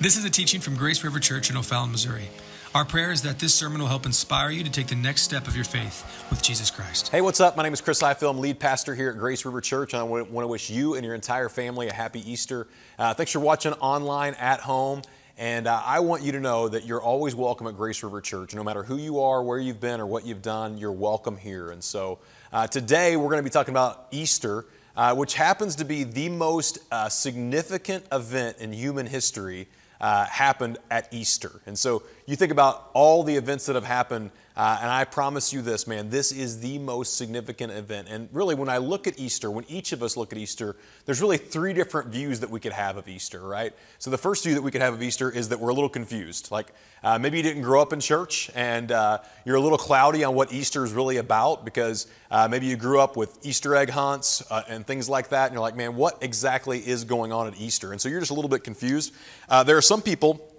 This 0.00 0.16
is 0.16 0.24
a 0.24 0.30
teaching 0.30 0.62
from 0.62 0.76
Grace 0.76 1.04
River 1.04 1.20
Church 1.20 1.50
in 1.50 1.58
O'Fallon, 1.58 1.92
Missouri. 1.92 2.30
Our 2.74 2.86
prayer 2.86 3.12
is 3.12 3.20
that 3.20 3.38
this 3.38 3.52
sermon 3.52 3.82
will 3.82 3.88
help 3.88 4.06
inspire 4.06 4.48
you 4.48 4.64
to 4.64 4.70
take 4.70 4.86
the 4.86 4.94
next 4.94 5.20
step 5.20 5.46
of 5.46 5.54
your 5.54 5.66
faith 5.66 6.26
with 6.30 6.42
Jesus 6.42 6.70
Christ. 6.70 7.08
Hey, 7.08 7.20
what's 7.20 7.38
up? 7.38 7.54
My 7.54 7.62
name 7.62 7.74
is 7.74 7.82
Chris. 7.82 8.02
I'm 8.02 8.38
lead 8.38 8.58
pastor 8.58 8.94
here 8.94 9.10
at 9.10 9.18
Grace 9.18 9.44
River 9.44 9.60
Church. 9.60 9.92
I 9.92 10.02
want 10.02 10.30
to 10.30 10.46
wish 10.46 10.70
you 10.70 10.94
and 10.94 11.04
your 11.04 11.14
entire 11.14 11.50
family 11.50 11.88
a 11.88 11.92
happy 11.92 12.20
Easter. 12.32 12.66
Uh, 12.98 13.12
thanks 13.12 13.30
for 13.30 13.40
watching 13.40 13.74
online 13.74 14.32
at 14.36 14.60
home. 14.60 15.02
And 15.36 15.66
uh, 15.66 15.82
I 15.84 16.00
want 16.00 16.22
you 16.22 16.32
to 16.32 16.40
know 16.40 16.66
that 16.66 16.86
you're 16.86 17.02
always 17.02 17.34
welcome 17.34 17.66
at 17.66 17.76
Grace 17.76 18.02
River 18.02 18.22
Church. 18.22 18.54
No 18.54 18.64
matter 18.64 18.82
who 18.82 18.96
you 18.96 19.20
are, 19.20 19.42
where 19.42 19.58
you've 19.58 19.80
been, 19.80 20.00
or 20.00 20.06
what 20.06 20.24
you've 20.24 20.40
done, 20.40 20.78
you're 20.78 20.92
welcome 20.92 21.36
here. 21.36 21.72
And 21.72 21.84
so 21.84 22.20
uh, 22.54 22.66
today 22.66 23.18
we're 23.18 23.28
going 23.28 23.40
to 23.40 23.42
be 23.42 23.50
talking 23.50 23.74
about 23.74 24.06
Easter, 24.12 24.64
uh, 24.96 25.14
which 25.14 25.34
happens 25.34 25.76
to 25.76 25.84
be 25.84 26.04
the 26.04 26.30
most 26.30 26.78
uh, 26.90 27.10
significant 27.10 28.06
event 28.10 28.56
in 28.60 28.72
human 28.72 29.04
history 29.04 29.68
uh, 30.00 30.24
happened 30.26 30.78
at 30.90 31.12
Easter. 31.12 31.60
And 31.66 31.78
so 31.78 32.02
you 32.26 32.36
think 32.36 32.52
about 32.52 32.90
all 32.94 33.22
the 33.22 33.36
events 33.36 33.66
that 33.66 33.74
have 33.74 33.84
happened, 33.84 34.30
uh, 34.60 34.78
and 34.82 34.90
I 34.90 35.04
promise 35.04 35.54
you 35.54 35.62
this, 35.62 35.86
man, 35.86 36.10
this 36.10 36.32
is 36.32 36.60
the 36.60 36.78
most 36.78 37.16
significant 37.16 37.72
event. 37.72 38.08
And 38.10 38.28
really, 38.30 38.54
when 38.54 38.68
I 38.68 38.76
look 38.76 39.06
at 39.06 39.18
Easter, 39.18 39.50
when 39.50 39.64
each 39.70 39.92
of 39.92 40.02
us 40.02 40.18
look 40.18 40.32
at 40.32 40.38
Easter, 40.38 40.76
there's 41.06 41.22
really 41.22 41.38
three 41.38 41.72
different 41.72 42.10
views 42.10 42.40
that 42.40 42.50
we 42.50 42.60
could 42.60 42.74
have 42.74 42.98
of 42.98 43.08
Easter, 43.08 43.40
right? 43.40 43.72
So 43.98 44.10
the 44.10 44.18
first 44.18 44.44
view 44.44 44.52
that 44.56 44.60
we 44.60 44.70
could 44.70 44.82
have 44.82 44.92
of 44.92 45.02
Easter 45.02 45.30
is 45.30 45.48
that 45.48 45.60
we're 45.60 45.70
a 45.70 45.72
little 45.72 45.88
confused. 45.88 46.50
Like 46.50 46.74
uh, 47.02 47.18
maybe 47.18 47.38
you 47.38 47.42
didn't 47.42 47.62
grow 47.62 47.80
up 47.80 47.94
in 47.94 48.00
church 48.00 48.50
and 48.54 48.92
uh, 48.92 49.20
you're 49.46 49.56
a 49.56 49.60
little 49.62 49.78
cloudy 49.78 50.24
on 50.24 50.34
what 50.34 50.52
Easter 50.52 50.84
is 50.84 50.92
really 50.92 51.16
about 51.16 51.64
because 51.64 52.06
uh, 52.30 52.46
maybe 52.46 52.66
you 52.66 52.76
grew 52.76 53.00
up 53.00 53.16
with 53.16 53.38
Easter 53.42 53.74
egg 53.74 53.88
hunts 53.88 54.42
uh, 54.50 54.62
and 54.68 54.86
things 54.86 55.08
like 55.08 55.30
that, 55.30 55.46
and 55.46 55.54
you're 55.54 55.62
like, 55.62 55.74
man, 55.74 55.96
what 55.96 56.18
exactly 56.20 56.86
is 56.86 57.04
going 57.04 57.32
on 57.32 57.46
at 57.46 57.58
Easter? 57.58 57.92
And 57.92 58.00
so 58.00 58.10
you're 58.10 58.20
just 58.20 58.30
a 58.30 58.34
little 58.34 58.50
bit 58.50 58.62
confused. 58.62 59.14
Uh, 59.48 59.64
there 59.64 59.78
are 59.78 59.82
some 59.82 60.02
people 60.02 60.49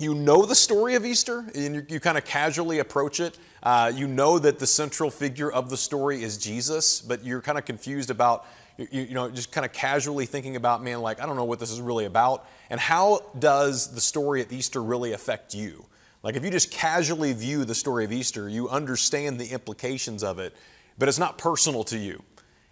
you 0.00 0.14
know 0.14 0.46
the 0.46 0.54
story 0.54 0.94
of 0.94 1.04
Easter 1.04 1.44
and 1.54 1.74
you, 1.74 1.86
you 1.88 2.00
kind 2.00 2.16
of 2.16 2.24
casually 2.24 2.78
approach 2.78 3.20
it. 3.20 3.38
Uh, 3.62 3.92
you 3.94 4.08
know 4.08 4.38
that 4.38 4.58
the 4.58 4.66
central 4.66 5.10
figure 5.10 5.52
of 5.52 5.68
the 5.68 5.76
story 5.76 6.22
is 6.22 6.38
Jesus, 6.38 7.02
but 7.02 7.22
you're 7.22 7.42
kind 7.42 7.58
of 7.58 7.66
confused 7.66 8.10
about, 8.10 8.46
you, 8.78 8.88
you, 9.02 9.14
know, 9.14 9.30
just 9.30 9.52
kind 9.52 9.66
of 9.66 9.72
casually 9.72 10.24
thinking 10.24 10.56
about, 10.56 10.82
man, 10.82 11.02
like, 11.02 11.20
I 11.20 11.26
don't 11.26 11.36
know 11.36 11.44
what 11.44 11.58
this 11.58 11.70
is 11.70 11.82
really 11.82 12.06
about. 12.06 12.46
And 12.70 12.80
how 12.80 13.20
does 13.38 13.92
the 13.92 14.00
story 14.00 14.40
of 14.40 14.50
Easter 14.50 14.82
really 14.82 15.12
affect 15.12 15.54
you? 15.54 15.84
Like, 16.22 16.34
if 16.34 16.44
you 16.44 16.50
just 16.50 16.70
casually 16.70 17.34
view 17.34 17.66
the 17.66 17.74
story 17.74 18.04
of 18.04 18.12
Easter, 18.12 18.48
you 18.48 18.70
understand 18.70 19.38
the 19.38 19.48
implications 19.48 20.22
of 20.24 20.38
it, 20.38 20.54
but 20.98 21.08
it's 21.08 21.18
not 21.18 21.36
personal 21.36 21.84
to 21.84 21.98
you. 21.98 22.22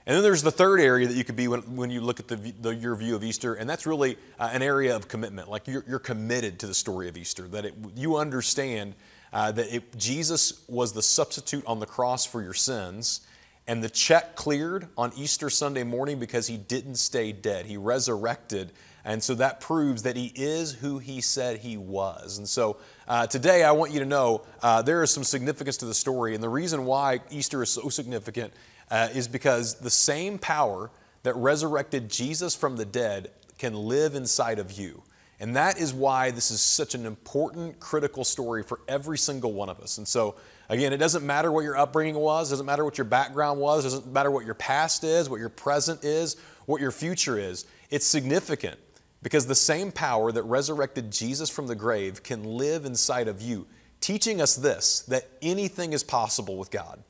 And 0.09 0.17
then 0.17 0.23
there's 0.23 0.43
the 0.43 0.51
third 0.51 0.81
area 0.81 1.07
that 1.07 1.15
you 1.15 1.23
could 1.23 1.37
be 1.37 1.49
when, 1.49 1.77
when 1.77 1.91
you 1.91 2.01
look 2.01 2.19
at 2.19 2.29
the, 2.29 2.37
the, 2.37 2.75
your 2.75 2.97
view 2.97 3.15
of 3.15 3.23
Easter, 3.23 3.53
and 3.53 3.69
that's 3.69 3.87
really 3.87 4.17
uh, 4.41 4.49
an 4.51 4.63
area 4.63 4.97
of 4.97 5.07
commitment. 5.07 5.51
Like 5.51 5.69
you're, 5.69 5.85
you're, 5.87 5.99
committed 5.99 6.59
to 6.61 6.67
the 6.67 6.73
story 6.73 7.11
of 7.11 7.19
Easter, 7.19 7.47
that 7.49 7.67
it, 7.67 7.75
you 7.95 8.17
understand 8.17 8.95
uh, 9.35 9.53
that 9.53 9.71
it, 9.71 9.99
Jesus 9.99 10.65
was 10.67 10.95
the 10.95 11.03
substitute 11.03 11.63
on 11.67 11.79
the 11.79 11.85
cross 11.85 12.25
for 12.25 12.43
your 12.43 12.55
sins, 12.55 13.21
and 13.67 13.85
the 13.85 13.91
check 13.91 14.35
cleared 14.35 14.89
on 14.97 15.13
Easter 15.15 15.51
Sunday 15.51 15.85
morning 15.85 16.19
because 16.19 16.47
he 16.47 16.57
didn't 16.57 16.95
stay 16.95 17.31
dead. 17.31 17.67
He 17.67 17.77
resurrected. 17.77 18.73
And 19.05 19.23
so 19.23 19.35
that 19.35 19.61
proves 19.61 20.05
that 20.05 20.17
he 20.17 20.33
is 20.35 20.73
who 20.73 20.99
he 20.99 21.21
said 21.21 21.59
he 21.59 21.77
was. 21.77 22.39
And 22.39 22.49
so 22.49 22.79
uh, 23.07 23.27
today 23.27 23.63
I 23.63 23.73
want 23.73 23.93
you 23.93 24.01
to 24.01 24.07
know 24.07 24.47
uh, 24.63 24.81
there 24.81 25.03
is 25.03 25.11
some 25.11 25.23
significance 25.23 25.77
to 25.79 25.85
the 25.85 25.95
story. 25.95 26.35
And 26.35 26.43
the 26.43 26.49
reason 26.49 26.87
why 26.87 27.21
Easter 27.31 27.63
is 27.63 27.69
so 27.69 27.91
significant 27.91 28.55
uh, 28.91 29.09
is 29.15 29.29
because 29.29 29.75
the 29.75 29.91
same 29.91 30.39
power 30.39 30.91
that 31.23 31.35
resurrected 31.37 32.11
Jesus 32.11 32.55
from 32.55 32.77
the 32.77 32.85
dead 32.85 33.31
can 33.59 33.75
live 33.75 34.15
inside 34.15 34.59
of 34.59 34.73
you. 34.73 35.03
And 35.41 35.55
that 35.55 35.79
is 35.79 35.95
why 35.95 36.33
this 36.33 36.51
is 36.51 36.61
such 36.61 36.95
an 36.95 37.07
important, 37.07 37.79
critical 37.79 38.25
story 38.25 38.63
for 38.65 38.81
every 38.89 39.19
single 39.19 39.53
one 39.53 39.69
of 39.69 39.79
us. 39.79 39.99
And 39.99 40.09
so, 40.09 40.35
again, 40.69 40.93
it 40.93 40.97
doesn't 40.97 41.25
matter 41.25 41.53
what 41.53 41.63
your 41.63 41.77
upbringing 41.77 42.17
was, 42.17 42.51
doesn't 42.51 42.67
matter 42.67 42.85
what 42.85 42.99
your 42.99 43.05
background 43.05 43.61
was, 43.61 43.85
doesn't 43.85 44.13
matter 44.13 44.33
what 44.33 44.45
your 44.45 44.55
past 44.55 45.05
is, 45.05 45.31
what 45.31 45.39
your 45.39 45.49
present 45.49 46.05
is, 46.05 46.37
what 46.67 46.81
your 46.81 46.91
future 46.91 47.39
is. 47.39 47.67
It's 47.91 48.07
significant 48.07 48.79
because 49.23 49.47
the 49.47 49.55
same 49.55 49.93
power 49.93 50.33
that 50.33 50.43
resurrected 50.43 51.13
Jesus 51.13 51.49
from 51.51 51.69
the 51.69 51.75
grave 51.77 52.23
can 52.25 52.43
live 52.43 52.85
inside 52.85 53.29
of 53.29 53.41
you, 53.41 53.67
teaching 54.01 54.41
us 54.41 54.57
this 54.57 55.01
that 55.03 55.29
anything 55.41 55.93
is 55.93 56.03
possible 56.03 56.57
with 56.57 56.73
God. 56.73 57.03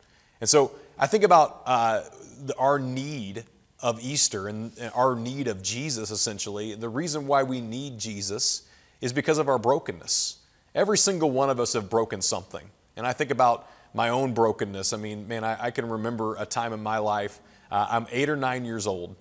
And 0.42 0.50
so, 0.50 0.72
I 1.00 1.06
think 1.06 1.22
about 1.22 1.62
uh, 1.64 2.02
our 2.58 2.80
need 2.80 3.44
of 3.80 4.00
Easter 4.02 4.48
and 4.48 4.72
our 4.94 5.14
need 5.14 5.46
of 5.46 5.62
Jesus, 5.62 6.10
essentially. 6.10 6.74
The 6.74 6.88
reason 6.88 7.28
why 7.28 7.44
we 7.44 7.60
need 7.60 7.98
Jesus 7.98 8.62
is 9.00 9.12
because 9.12 9.38
of 9.38 9.48
our 9.48 9.58
brokenness. 9.58 10.38
Every 10.74 10.98
single 10.98 11.30
one 11.30 11.50
of 11.50 11.60
us 11.60 11.74
have 11.74 11.88
broken 11.88 12.20
something. 12.20 12.68
And 12.96 13.06
I 13.06 13.12
think 13.12 13.30
about 13.30 13.70
my 13.94 14.08
own 14.08 14.34
brokenness. 14.34 14.92
I 14.92 14.96
mean, 14.96 15.28
man, 15.28 15.44
I, 15.44 15.66
I 15.66 15.70
can 15.70 15.88
remember 15.88 16.34
a 16.36 16.44
time 16.44 16.72
in 16.72 16.82
my 16.82 16.98
life. 16.98 17.38
Uh, 17.70 17.86
I'm 17.88 18.06
eight 18.10 18.28
or 18.28 18.36
nine 18.36 18.64
years 18.64 18.88
old, 18.88 19.14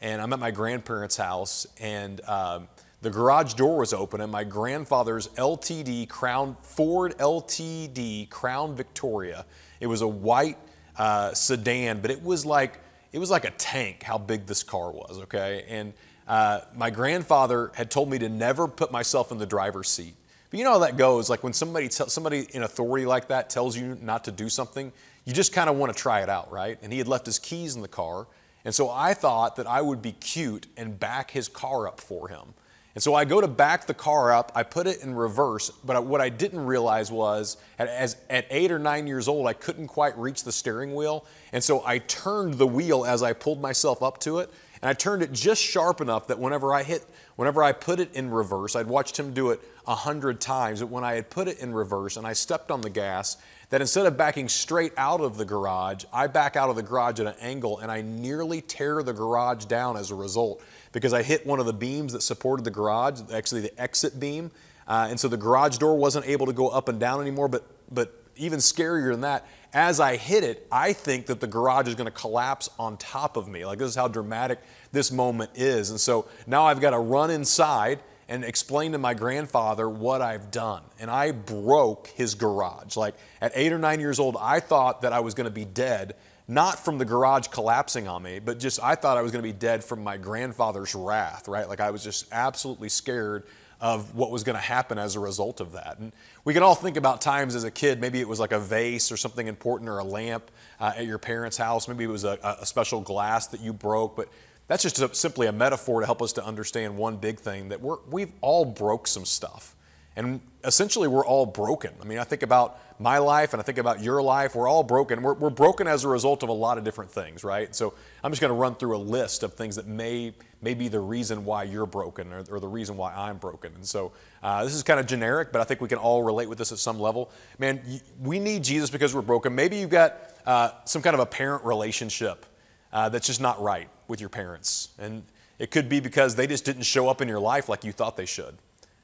and 0.00 0.22
I'm 0.22 0.32
at 0.32 0.38
my 0.38 0.52
grandparents' 0.52 1.16
house, 1.16 1.66
and 1.80 2.20
um, 2.28 2.68
the 3.02 3.10
garage 3.10 3.54
door 3.54 3.78
was 3.78 3.92
open, 3.92 4.20
and 4.20 4.30
my 4.30 4.44
grandfather's 4.44 5.28
LTD 5.28 6.08
Crown 6.08 6.56
Ford 6.62 7.18
LTD 7.18 8.30
Crown 8.30 8.76
Victoria. 8.76 9.44
It 9.80 9.88
was 9.88 10.00
a 10.00 10.08
white 10.08 10.58
uh, 10.96 11.32
sedan, 11.34 12.00
but 12.00 12.10
it 12.10 12.22
was 12.22 12.46
like 12.46 12.80
it 13.12 13.18
was 13.18 13.30
like 13.30 13.44
a 13.44 13.50
tank 13.52 14.02
how 14.02 14.18
big 14.18 14.46
this 14.46 14.62
car 14.62 14.90
was. 14.90 15.20
Okay, 15.22 15.64
and 15.68 15.92
uh, 16.26 16.60
my 16.74 16.90
grandfather 16.90 17.70
had 17.74 17.90
told 17.90 18.10
me 18.10 18.18
to 18.18 18.28
never 18.28 18.66
put 18.66 18.90
myself 18.90 19.30
in 19.32 19.38
the 19.38 19.46
driver's 19.46 19.88
seat. 19.88 20.14
But 20.50 20.58
you 20.58 20.64
know 20.64 20.72
how 20.72 20.78
that 20.80 20.96
goes. 20.96 21.28
Like 21.28 21.42
when 21.42 21.52
somebody 21.52 21.88
somebody 21.90 22.46
in 22.52 22.62
authority 22.62 23.06
like 23.06 23.28
that 23.28 23.50
tells 23.50 23.76
you 23.76 23.98
not 24.00 24.24
to 24.24 24.32
do 24.32 24.48
something, 24.48 24.92
you 25.24 25.32
just 25.32 25.52
kind 25.52 25.68
of 25.68 25.76
want 25.76 25.94
to 25.94 25.98
try 25.98 26.22
it 26.22 26.28
out, 26.28 26.50
right? 26.50 26.78
And 26.82 26.92
he 26.92 26.98
had 26.98 27.08
left 27.08 27.26
his 27.26 27.38
keys 27.38 27.76
in 27.76 27.82
the 27.82 27.88
car, 27.88 28.26
and 28.64 28.74
so 28.74 28.90
I 28.90 29.14
thought 29.14 29.56
that 29.56 29.66
I 29.66 29.80
would 29.80 30.00
be 30.00 30.12
cute 30.12 30.66
and 30.76 30.98
back 30.98 31.30
his 31.30 31.48
car 31.48 31.86
up 31.88 32.00
for 32.00 32.28
him. 32.28 32.54
And 32.94 33.02
so 33.02 33.14
I 33.14 33.24
go 33.24 33.40
to 33.40 33.48
back 33.48 33.86
the 33.86 33.94
car 33.94 34.32
up, 34.32 34.52
I 34.54 34.62
put 34.62 34.86
it 34.86 35.02
in 35.02 35.14
reverse, 35.14 35.70
but 35.84 36.04
what 36.04 36.20
I 36.20 36.28
didn't 36.28 36.64
realize 36.64 37.10
was 37.10 37.56
at, 37.76 37.88
as, 37.88 38.16
at 38.30 38.46
eight 38.50 38.70
or 38.70 38.78
nine 38.78 39.08
years 39.08 39.26
old, 39.26 39.48
I 39.48 39.52
couldn't 39.52 39.88
quite 39.88 40.16
reach 40.16 40.44
the 40.44 40.52
steering 40.52 40.94
wheel. 40.94 41.26
And 41.52 41.62
so 41.62 41.84
I 41.84 41.98
turned 41.98 42.54
the 42.54 42.68
wheel 42.68 43.04
as 43.04 43.22
I 43.22 43.32
pulled 43.32 43.60
myself 43.60 44.00
up 44.00 44.18
to 44.20 44.38
it. 44.38 44.50
And 44.80 44.88
I 44.88 44.92
turned 44.92 45.22
it 45.22 45.32
just 45.32 45.62
sharp 45.62 46.00
enough 46.00 46.28
that 46.28 46.38
whenever 46.38 46.72
I 46.72 46.84
hit, 46.84 47.04
whenever 47.36 47.62
I 47.62 47.72
put 47.72 48.00
it 48.00 48.14
in 48.14 48.30
reverse, 48.30 48.76
I'd 48.76 48.86
watched 48.86 49.18
him 49.18 49.32
do 49.32 49.50
it 49.50 49.60
a 49.86 49.94
hundred 49.94 50.40
times, 50.40 50.80
but 50.80 50.88
when 50.88 51.04
I 51.04 51.14
had 51.14 51.30
put 51.30 51.48
it 51.48 51.58
in 51.58 51.74
reverse 51.74 52.16
and 52.16 52.26
I 52.26 52.32
stepped 52.32 52.70
on 52.70 52.80
the 52.80 52.90
gas, 52.90 53.36
that 53.70 53.80
instead 53.80 54.06
of 54.06 54.16
backing 54.16 54.48
straight 54.48 54.92
out 54.96 55.20
of 55.20 55.36
the 55.36 55.44
garage, 55.44 56.04
I 56.12 56.26
back 56.26 56.56
out 56.56 56.70
of 56.70 56.76
the 56.76 56.82
garage 56.82 57.20
at 57.20 57.26
an 57.26 57.34
angle 57.40 57.80
and 57.80 57.90
I 57.90 58.02
nearly 58.02 58.60
tear 58.60 59.02
the 59.02 59.12
garage 59.12 59.64
down 59.64 59.96
as 59.96 60.10
a 60.10 60.14
result 60.14 60.62
because 60.92 61.12
I 61.12 61.22
hit 61.22 61.46
one 61.46 61.60
of 61.60 61.66
the 61.66 61.72
beams 61.72 62.12
that 62.12 62.22
supported 62.22 62.64
the 62.64 62.70
garage, 62.70 63.20
actually 63.32 63.62
the 63.62 63.80
exit 63.80 64.20
beam. 64.20 64.50
Uh, 64.86 65.08
and 65.10 65.18
so 65.18 65.28
the 65.28 65.36
garage 65.36 65.78
door 65.78 65.96
wasn't 65.96 66.26
able 66.26 66.46
to 66.46 66.52
go 66.52 66.68
up 66.68 66.88
and 66.88 67.00
down 67.00 67.20
anymore. 67.20 67.48
But, 67.48 67.66
but 67.90 68.14
even 68.36 68.58
scarier 68.60 69.10
than 69.10 69.22
that, 69.22 69.46
as 69.72 69.98
I 69.98 70.16
hit 70.16 70.44
it, 70.44 70.66
I 70.70 70.92
think 70.92 71.26
that 71.26 71.40
the 71.40 71.48
garage 71.48 71.88
is 71.88 71.96
going 71.96 72.06
to 72.06 72.12
collapse 72.12 72.70
on 72.78 72.96
top 72.96 73.36
of 73.36 73.48
me. 73.48 73.66
Like 73.66 73.78
this 73.78 73.88
is 73.88 73.96
how 73.96 74.06
dramatic 74.06 74.60
this 74.94 75.12
moment 75.12 75.50
is. 75.54 75.90
And 75.90 76.00
so 76.00 76.26
now 76.46 76.64
I've 76.64 76.80
got 76.80 76.90
to 76.90 76.98
run 76.98 77.30
inside 77.30 78.00
and 78.28 78.42
explain 78.42 78.92
to 78.92 78.98
my 78.98 79.12
grandfather 79.12 79.88
what 79.88 80.22
I've 80.22 80.50
done. 80.50 80.82
And 80.98 81.10
I 81.10 81.32
broke 81.32 82.08
his 82.08 82.34
garage. 82.34 82.96
Like 82.96 83.14
at 83.42 83.52
eight 83.54 83.72
or 83.72 83.78
nine 83.78 84.00
years 84.00 84.18
old, 84.18 84.36
I 84.40 84.60
thought 84.60 85.02
that 85.02 85.12
I 85.12 85.20
was 85.20 85.34
going 85.34 85.44
to 85.44 85.50
be 85.50 85.66
dead 85.66 86.14
not 86.46 86.84
from 86.84 86.98
the 86.98 87.04
garage 87.04 87.48
collapsing 87.48 88.06
on 88.06 88.22
me, 88.22 88.38
but 88.38 88.58
just 88.58 88.82
I 88.82 88.94
thought 88.96 89.16
I 89.16 89.22
was 89.22 89.32
going 89.32 89.42
to 89.42 89.48
be 89.48 89.56
dead 89.58 89.82
from 89.82 90.04
my 90.04 90.18
grandfather's 90.18 90.94
wrath, 90.94 91.48
right? 91.48 91.68
Like 91.68 91.80
I 91.80 91.90
was 91.90 92.04
just 92.04 92.26
absolutely 92.32 92.90
scared 92.90 93.44
of 93.80 94.14
what 94.14 94.30
was 94.30 94.44
going 94.44 94.56
to 94.56 94.62
happen 94.62 94.98
as 94.98 95.16
a 95.16 95.20
result 95.20 95.60
of 95.60 95.72
that. 95.72 95.98
And 95.98 96.12
we 96.44 96.54
can 96.54 96.62
all 96.62 96.74
think 96.74 96.96
about 96.96 97.20
times 97.20 97.54
as 97.54 97.64
a 97.64 97.70
kid, 97.70 98.00
maybe 98.00 98.20
it 98.20 98.28
was 98.28 98.40
like 98.40 98.52
a 98.52 98.60
vase 98.60 99.10
or 99.10 99.16
something 99.16 99.46
important 99.46 99.88
or 99.88 99.98
a 99.98 100.04
lamp 100.04 100.50
uh, 100.80 100.92
at 100.96 101.06
your 101.06 101.18
parents' 101.18 101.56
house. 101.56 101.88
Maybe 101.88 102.04
it 102.04 102.08
was 102.08 102.24
a, 102.24 102.38
a 102.60 102.66
special 102.66 103.00
glass 103.00 103.46
that 103.48 103.60
you 103.60 103.72
broke, 103.72 104.16
but 104.16 104.28
that's 104.66 104.82
just 104.82 105.00
a, 105.00 105.14
simply 105.14 105.46
a 105.46 105.52
metaphor 105.52 106.00
to 106.00 106.06
help 106.06 106.22
us 106.22 106.32
to 106.34 106.44
understand 106.44 106.96
one 106.96 107.16
big 107.16 107.38
thing 107.38 107.68
that 107.68 107.80
we're, 107.80 107.98
we've 108.10 108.32
all 108.40 108.64
broke 108.64 109.06
some 109.06 109.24
stuff. 109.24 109.74
And 110.16 110.40
essentially, 110.62 111.08
we're 111.08 111.26
all 111.26 111.44
broken. 111.44 111.92
I 112.00 112.04
mean, 112.04 112.18
I 112.18 112.24
think 112.24 112.44
about 112.44 112.78
my 113.00 113.18
life 113.18 113.52
and 113.52 113.60
I 113.60 113.64
think 113.64 113.78
about 113.78 114.00
your 114.00 114.22
life. 114.22 114.54
We're 114.54 114.68
all 114.68 114.84
broken. 114.84 115.22
We're, 115.22 115.34
we're 115.34 115.50
broken 115.50 115.88
as 115.88 116.04
a 116.04 116.08
result 116.08 116.44
of 116.44 116.48
a 116.48 116.52
lot 116.52 116.78
of 116.78 116.84
different 116.84 117.10
things, 117.10 117.42
right? 117.42 117.74
So 117.74 117.94
I'm 118.22 118.30
just 118.30 118.40
going 118.40 118.52
to 118.52 118.58
run 118.58 118.76
through 118.76 118.96
a 118.96 118.98
list 118.98 119.42
of 119.42 119.54
things 119.54 119.74
that 119.74 119.88
may, 119.88 120.32
may 120.62 120.74
be 120.74 120.86
the 120.86 121.00
reason 121.00 121.44
why 121.44 121.64
you're 121.64 121.86
broken 121.86 122.32
or, 122.32 122.44
or 122.48 122.60
the 122.60 122.68
reason 122.68 122.96
why 122.96 123.12
I'm 123.12 123.38
broken. 123.38 123.74
And 123.74 123.84
so 123.84 124.12
uh, 124.42 124.62
this 124.62 124.74
is 124.74 124.84
kind 124.84 125.00
of 125.00 125.06
generic, 125.06 125.50
but 125.50 125.60
I 125.60 125.64
think 125.64 125.80
we 125.80 125.88
can 125.88 125.98
all 125.98 126.22
relate 126.22 126.48
with 126.48 126.58
this 126.58 126.70
at 126.70 126.78
some 126.78 127.00
level. 127.00 127.32
Man, 127.58 127.82
we 128.20 128.38
need 128.38 128.62
Jesus 128.62 128.90
because 128.90 129.14
we're 129.16 129.22
broken. 129.22 129.52
Maybe 129.52 129.78
you've 129.78 129.90
got 129.90 130.16
uh, 130.46 130.70
some 130.84 131.02
kind 131.02 131.14
of 131.14 131.20
a 131.20 131.26
parent 131.26 131.64
relationship 131.64 132.46
uh, 132.94 133.10
that's 133.10 133.26
just 133.26 133.40
not 133.40 133.60
right 133.60 133.88
with 134.08 134.20
your 134.20 134.30
parents. 134.30 134.88
And 134.98 135.24
it 135.58 135.70
could 135.70 135.88
be 135.88 136.00
because 136.00 136.36
they 136.36 136.46
just 136.46 136.64
didn't 136.64 136.84
show 136.84 137.08
up 137.08 137.20
in 137.20 137.28
your 137.28 137.40
life 137.40 137.68
like 137.68 137.84
you 137.84 137.92
thought 137.92 138.16
they 138.16 138.24
should. 138.24 138.56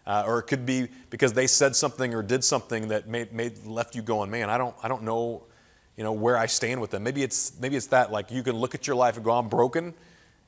Uh, 0.06 0.24
or 0.26 0.38
it 0.38 0.44
could 0.44 0.64
be 0.64 0.88
because 1.10 1.34
they 1.34 1.46
said 1.46 1.76
something 1.76 2.14
or 2.14 2.22
did 2.22 2.42
something 2.42 2.88
that 2.88 3.08
made, 3.08 3.32
made 3.32 3.66
left 3.66 3.94
you 3.94 4.02
going, 4.02 4.30
man, 4.30 4.48
I 4.48 4.56
don't, 4.56 4.74
I 4.82 4.88
don't 4.88 5.02
know, 5.02 5.42
you 5.96 6.04
know, 6.04 6.12
where 6.12 6.38
I 6.38 6.46
stand 6.46 6.80
with 6.80 6.90
them. 6.90 7.02
Maybe 7.02 7.22
it's, 7.22 7.58
maybe 7.60 7.76
it's 7.76 7.88
that, 7.88 8.10
like 8.10 8.30
you 8.30 8.42
can 8.42 8.56
look 8.56 8.74
at 8.74 8.86
your 8.86 8.96
life 8.96 9.16
and 9.16 9.24
go, 9.24 9.32
I'm 9.32 9.48
broken, 9.48 9.92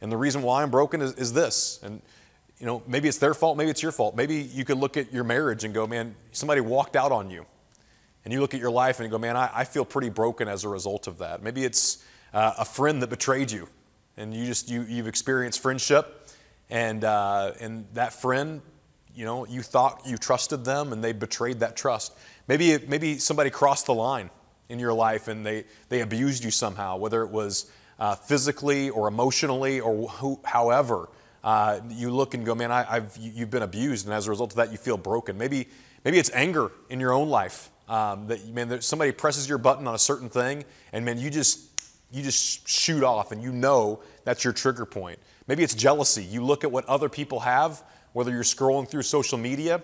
and 0.01 0.11
the 0.11 0.17
reason 0.17 0.43
why 0.43 0.63
I'm 0.63 0.71
broken 0.71 1.01
is, 1.03 1.13
is 1.15 1.33
this. 1.33 1.79
And, 1.83 2.01
you 2.59 2.67
know, 2.67 2.83
maybe 2.87 3.09
it's 3.09 3.19
their 3.19 3.35
fault, 3.35 3.57
maybe 3.57 3.71
it's 3.71 3.83
your 3.83 3.93
fault. 3.93 4.17
Maybe 4.17 4.37
you 4.37 4.65
could 4.65 4.79
look 4.79 4.97
at 4.97 5.13
your 5.13 5.25
marriage 5.25 5.65
and 5.65 5.75
go, 5.75 5.87
man, 5.87 6.15
somebody 6.33 6.61
walked 6.61 6.97
out 6.97 7.13
on 7.13 7.31
you. 7.31 7.45
And 8.25 8.33
you 8.33 8.41
look 8.41 8.55
at 8.55 8.61
your 8.61 8.71
life 8.71 8.99
and 8.99 9.07
you 9.07 9.11
go, 9.11 9.19
man, 9.19 9.37
I, 9.37 9.51
I 9.53 9.65
feel 9.65 9.85
pretty 9.85 10.09
broken 10.09 10.49
as 10.49 10.65
a 10.65 10.69
result 10.69 11.07
of 11.07 11.19
that. 11.19 11.43
Maybe 11.43 11.65
it's 11.65 12.05
uh, 12.33 12.55
a 12.59 12.65
friend 12.65 13.03
that 13.03 13.11
betrayed 13.11 13.51
you, 13.51 13.69
and 14.17 14.35
you 14.35 14.47
just, 14.47 14.71
you, 14.71 14.83
you've 14.83 15.07
experienced 15.07 15.61
friendship, 15.61 16.29
and, 16.71 17.05
uh, 17.05 17.53
and 17.61 17.87
that 17.95 18.13
friend, 18.13 18.63
you 19.15 19.25
know, 19.25 19.47
you 19.47 19.63
thought 19.63 20.03
you 20.07 20.17
trusted 20.17 20.65
them 20.65 20.93
and 20.93 21.05
they 21.05 21.13
betrayed 21.13 21.61
that 21.61 21.77
trust. 21.77 22.15
Maybe, 22.49 22.79
maybe 22.87 23.19
somebody 23.19 23.51
crossed 23.51 23.87
the 23.87 23.95
line 23.95 24.31
in 24.69 24.79
your 24.79 24.95
life 24.95 25.29
and 25.29 25.45
they, 25.45 25.65
they 25.91 26.01
abused 26.01 26.45
you 26.45 26.51
somehow, 26.51 26.97
whether 26.97 27.23
it 27.23 27.31
was 27.31 27.71
uh, 27.99 28.15
physically 28.15 28.89
or 28.89 29.07
emotionally 29.09 29.81
or 29.81 30.09
who, 30.09 30.41
however, 30.45 31.11
uh, 31.45 31.81
you 31.91 32.11
look 32.11 32.35
and 32.35 32.47
go, 32.47 32.55
man, 32.55 32.73
I, 32.73 32.85
have 32.85 33.17
you've 33.21 33.51
been 33.51 33.63
abused, 33.63 34.07
and 34.07 34.15
as 34.15 34.29
a 34.29 34.31
result 34.31 34.53
of 34.53 34.57
that, 34.57 34.71
you 34.71 34.79
feel 34.79 34.97
broken. 34.97 35.37
Maybe, 35.37 35.69
maybe 36.05 36.19
it's 36.19 36.31
anger 36.33 36.71
in 36.89 37.01
your 37.01 37.13
own 37.13 37.29
life. 37.29 37.71
Um, 37.89 38.29
that 38.29 38.47
man, 38.49 38.81
somebody 38.81 39.11
presses 39.11 39.49
your 39.49 39.59
button 39.59 39.89
on 39.89 39.95
a 39.95 39.99
certain 39.99 40.29
thing, 40.29 40.65
and 40.93 41.05
man, 41.05 41.19
you 41.19 41.31
just 41.31 41.72
you 42.13 42.23
just 42.23 42.69
shoot 42.69 43.03
off, 43.03 43.33
and 43.33 43.43
you 43.43 43.53
know 43.53 44.01
that's 44.25 44.45
your 44.45 44.53
trigger 44.53 44.85
point. 44.85 45.19
Maybe 45.47 45.63
it's 45.63 45.75
jealousy. 45.75 46.23
You 46.23 46.45
look 46.45 46.65
at 46.65 46.71
what 46.71 46.85
other 46.87 47.09
people 47.09 47.41
have, 47.41 47.83
whether 48.13 48.31
you're 48.31 48.43
scrolling 48.43 48.89
through 48.89 49.03
social 49.03 49.39
media, 49.39 49.83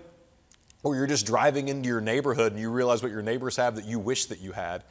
or 0.82 0.94
you're 0.94 1.06
just 1.06 1.26
driving 1.26 1.68
into 1.68 1.88
your 1.88 2.00
neighborhood 2.00 2.52
and 2.52 2.60
you 2.60 2.70
realize 2.70 3.02
what 3.02 3.10
your 3.10 3.22
neighbors 3.22 3.56
have 3.56 3.74
that 3.76 3.84
you 3.84 3.98
wish 3.98 4.26
that 4.26 4.40
you 4.40 4.52
had 4.52 4.84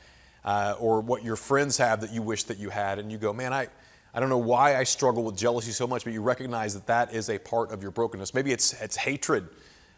uh, 0.44 0.75
or 0.80 1.01
what 1.01 1.24
your 1.24 1.36
friends 1.36 1.78
have 1.78 2.01
that 2.01 2.12
you 2.12 2.22
wish 2.22 2.44
that 2.44 2.57
you 2.57 2.69
had, 2.69 3.00
and 3.00 3.12
you 3.12 3.18
go, 3.18 3.34
man, 3.34 3.54
I, 3.54 3.68
I 4.13 4.19
don't 4.19 4.30
know 4.30 4.38
why 4.38 4.78
I 4.78 4.84
struggle 4.84 5.24
with 5.24 5.38
jealousy 5.38 5.72
so 5.72 5.86
much, 5.86 6.04
but 6.04 6.13
you 6.13 6.22
recognize 6.22 6.74
that 6.74 6.88
that 6.88 7.13
is 7.13 7.30
a 7.30 7.38
part 7.38 7.72
of 7.72 7.81
your 7.81 7.92
brokenness. 7.92 8.34
Maybe 8.34 8.51
it's, 8.51 8.74
it's 8.81 8.95
hatred 8.95 9.48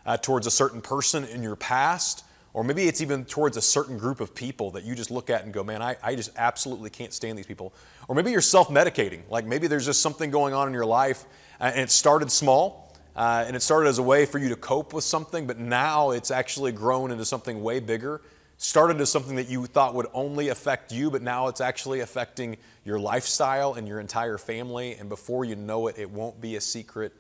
uh, 0.06 0.18
towards 0.18 0.48
a 0.48 0.52
certain 0.52 0.82
person 0.82 1.24
in 1.26 1.44
your 1.44 1.56
past, 1.56 2.26
or 2.54 2.64
maybe 2.64 2.88
it's 2.88 3.02
even 3.02 3.26
towards 3.26 3.58
a 3.58 3.62
certain 3.62 3.98
group 3.98 4.20
of 4.20 4.34
people 4.34 4.72
that 4.72 4.84
you 4.84 4.96
just 4.96 5.12
look 5.12 5.30
at 5.30 5.44
and 5.44 5.54
go, 5.54 5.64
man, 5.64 5.82
I, 5.82 5.98
I 6.02 6.16
just 6.16 6.32
absolutely 6.36 6.90
can't 6.90 7.14
stand 7.14 7.38
these 7.38 7.46
people. 7.46 7.74
Or 8.08 8.16
maybe 8.16 8.32
you're 8.32 8.42
self 8.42 8.70
medicating. 8.70 9.22
Like 9.30 9.46
maybe 9.46 9.68
there's 9.68 9.86
just 9.86 10.02
something 10.02 10.32
going 10.32 10.54
on 10.54 10.68
in 10.68 10.74
your 10.74 10.86
life, 10.86 11.26
uh, 11.60 11.66
and 11.66 11.82
it 11.82 11.92
started 11.92 12.32
small, 12.32 12.96
uh, 13.16 13.46
and 13.48 13.56
it 13.56 13.62
started 13.62 13.90
as 13.90 14.00
a 14.00 14.04
way 14.04 14.26
for 14.26 14.40
you 14.40 14.50
to 14.50 14.56
cope 14.56 14.94
with 14.94 15.04
something, 15.04 15.48
but 15.48 15.60
now 15.60 16.12
it's 16.12 16.32
actually 16.32 16.72
grown 16.72 17.12
into 17.12 17.26
something 17.26 17.62
way 17.62 17.80
bigger 17.80 18.22
started 18.60 19.00
as 19.00 19.10
something 19.10 19.38
that 19.38 19.50
you 19.50 19.66
thought 19.66 19.96
would 19.96 20.08
only 20.14 20.50
affect 20.50 20.92
you, 20.92 21.10
but 21.10 21.22
now 21.22 21.48
it's 21.48 21.62
actually 21.62 22.02
affecting 22.02 22.58
your 22.84 23.00
lifestyle 23.00 23.76
and 23.76 23.88
your 23.88 24.02
entire 24.02 24.38
family. 24.38 24.96
And 24.96 25.08
before 25.08 25.46
you 25.46 25.56
know 25.56 25.88
it, 25.88 25.98
it 25.98 26.12
won't 26.12 26.42
be 26.42 26.58
a 26.58 26.62
secret 26.62 27.14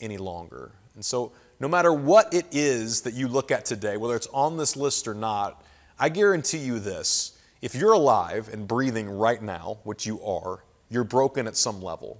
any 0.00 0.18
longer. 0.18 0.70
And 0.94 1.04
so, 1.04 1.32
no 1.60 1.68
matter 1.68 1.92
what 1.92 2.32
it 2.32 2.46
is 2.52 3.02
that 3.02 3.14
you 3.14 3.28
look 3.28 3.50
at 3.50 3.64
today, 3.64 3.96
whether 3.96 4.16
it's 4.16 4.28
on 4.28 4.56
this 4.56 4.76
list 4.76 5.08
or 5.08 5.14
not, 5.14 5.62
I 5.98 6.08
guarantee 6.08 6.58
you 6.58 6.78
this 6.78 7.38
if 7.60 7.74
you're 7.74 7.92
alive 7.92 8.48
and 8.52 8.68
breathing 8.68 9.10
right 9.10 9.42
now, 9.42 9.78
which 9.82 10.06
you 10.06 10.22
are, 10.22 10.62
you're 10.88 11.04
broken 11.04 11.46
at 11.46 11.56
some 11.56 11.82
level. 11.82 12.18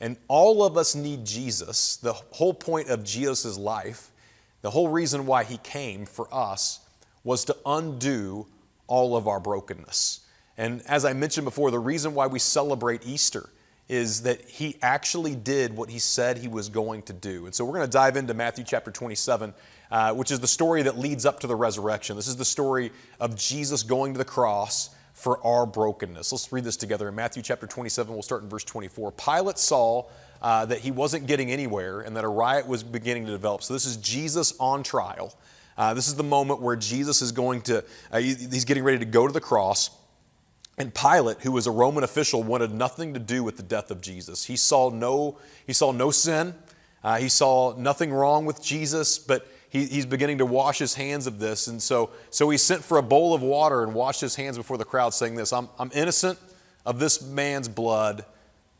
And 0.00 0.16
all 0.28 0.62
of 0.62 0.76
us 0.76 0.94
need 0.94 1.24
Jesus. 1.24 1.96
The 1.96 2.12
whole 2.12 2.52
point 2.52 2.88
of 2.88 3.04
Jesus' 3.04 3.56
life, 3.56 4.10
the 4.60 4.70
whole 4.70 4.88
reason 4.88 5.24
why 5.24 5.44
he 5.44 5.56
came 5.58 6.04
for 6.04 6.28
us 6.32 6.80
was 7.22 7.44
to 7.46 7.56
undo 7.64 8.46
all 8.86 9.16
of 9.16 9.26
our 9.26 9.40
brokenness. 9.40 10.20
And 10.58 10.82
as 10.86 11.04
I 11.04 11.14
mentioned 11.14 11.46
before, 11.46 11.70
the 11.70 11.78
reason 11.78 12.14
why 12.14 12.26
we 12.26 12.38
celebrate 12.38 13.06
Easter 13.06 13.48
is 13.88 14.22
that 14.22 14.40
he 14.48 14.76
actually 14.80 15.34
did 15.34 15.76
what 15.76 15.90
he 15.90 15.98
said 15.98 16.38
he 16.38 16.48
was 16.48 16.68
going 16.68 17.02
to 17.02 17.12
do. 17.12 17.46
And 17.46 17.54
so 17.54 17.64
we're 17.64 17.74
going 17.74 17.86
to 17.86 17.92
dive 17.92 18.16
into 18.16 18.32
Matthew 18.32 18.64
chapter 18.64 18.90
27, 18.90 19.52
uh, 19.90 20.14
which 20.14 20.30
is 20.30 20.40
the 20.40 20.48
story 20.48 20.82
that 20.82 20.98
leads 20.98 21.26
up 21.26 21.40
to 21.40 21.46
the 21.46 21.56
resurrection. 21.56 22.16
This 22.16 22.28
is 22.28 22.36
the 22.36 22.44
story 22.44 22.92
of 23.20 23.36
Jesus 23.36 23.82
going 23.82 24.14
to 24.14 24.18
the 24.18 24.24
cross 24.24 24.90
for 25.12 25.44
our 25.46 25.66
brokenness. 25.66 26.32
Let's 26.32 26.50
read 26.52 26.64
this 26.64 26.76
together 26.76 27.08
in 27.08 27.14
Matthew 27.14 27.42
chapter 27.42 27.66
27. 27.66 28.12
We'll 28.12 28.22
start 28.22 28.42
in 28.42 28.48
verse 28.48 28.64
24. 28.64 29.12
Pilate 29.12 29.58
saw 29.58 30.04
uh, 30.40 30.66
that 30.66 30.80
he 30.80 30.90
wasn't 30.90 31.26
getting 31.26 31.50
anywhere 31.50 32.00
and 32.00 32.16
that 32.16 32.24
a 32.24 32.28
riot 32.28 32.66
was 32.66 32.82
beginning 32.82 33.26
to 33.26 33.32
develop. 33.32 33.62
So 33.62 33.74
this 33.74 33.86
is 33.86 33.96
Jesus 33.98 34.54
on 34.58 34.82
trial. 34.82 35.34
Uh, 35.76 35.94
this 35.94 36.08
is 36.08 36.14
the 36.14 36.22
moment 36.24 36.60
where 36.60 36.76
Jesus 36.76 37.22
is 37.22 37.32
going 37.32 37.62
to, 37.62 37.84
uh, 38.12 38.18
he's 38.18 38.64
getting 38.64 38.84
ready 38.84 38.98
to 38.98 39.04
go 39.04 39.26
to 39.26 39.32
the 39.32 39.40
cross. 39.40 39.90
And 40.76 40.92
Pilate, 40.92 41.40
who 41.40 41.52
was 41.52 41.66
a 41.66 41.70
Roman 41.70 42.02
official, 42.02 42.42
wanted 42.42 42.72
nothing 42.72 43.14
to 43.14 43.20
do 43.20 43.44
with 43.44 43.56
the 43.56 43.62
death 43.62 43.90
of 43.90 44.00
Jesus. 44.00 44.44
He 44.44 44.56
saw 44.56 44.90
no, 44.90 45.38
he 45.66 45.72
saw 45.72 45.92
no 45.92 46.10
sin. 46.10 46.54
Uh, 47.02 47.18
he 47.18 47.28
saw 47.28 47.76
nothing 47.76 48.12
wrong 48.12 48.46
with 48.46 48.62
Jesus, 48.62 49.18
but 49.18 49.46
he, 49.68 49.84
he's 49.84 50.06
beginning 50.06 50.38
to 50.38 50.46
wash 50.46 50.78
his 50.78 50.94
hands 50.94 51.26
of 51.26 51.38
this. 51.38 51.66
And 51.66 51.82
so, 51.82 52.10
so 52.30 52.48
he 52.48 52.56
sent 52.56 52.82
for 52.82 52.96
a 52.96 53.02
bowl 53.02 53.34
of 53.34 53.42
water 53.42 53.82
and 53.82 53.94
washed 53.94 54.20
his 54.20 54.34
hands 54.34 54.56
before 54.56 54.78
the 54.78 54.84
crowd, 54.84 55.12
saying 55.12 55.34
this 55.34 55.52
I'm, 55.52 55.68
I'm 55.78 55.90
innocent 55.94 56.38
of 56.86 56.98
this 56.98 57.22
man's 57.22 57.68
blood. 57.68 58.24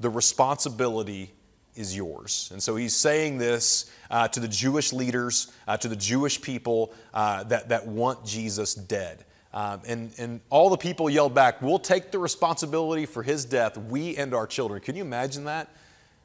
The 0.00 0.11
responsibility 0.11 1.32
is 1.76 1.94
yours. 1.96 2.49
And 2.52 2.62
so 2.62 2.76
he's 2.76 2.96
saying 2.96 3.38
this 3.38 3.91
uh, 4.11 4.29
to 4.29 4.41
the 4.41 4.49
Jewish 4.49 4.93
leaders, 4.93 5.52
uh, 5.67 5.76
to 5.79 5.88
the 5.88 5.96
Jewish 5.96 6.41
people 6.41 6.94
uh, 7.12 7.44
that, 7.44 7.69
that 7.69 7.87
want 7.87 8.25
Jesus 8.25 8.75
dead. 8.75 9.25
Um, 9.55 9.83
and, 9.87 10.12
and 10.19 10.41
all 10.51 10.69
the 10.69 10.77
people 10.77 11.09
yelled 11.09 11.33
back, 11.33 11.62
We'll 11.62 11.79
take 11.79 12.11
the 12.11 12.19
responsibility 12.19 13.06
for 13.06 13.23
his 13.23 13.45
death, 13.45 13.79
we 13.79 14.17
and 14.17 14.35
our 14.35 14.49
children. 14.49 14.83
Can 14.83 14.97
you 14.97 15.03
imagine 15.03 15.45
that? 15.45 15.71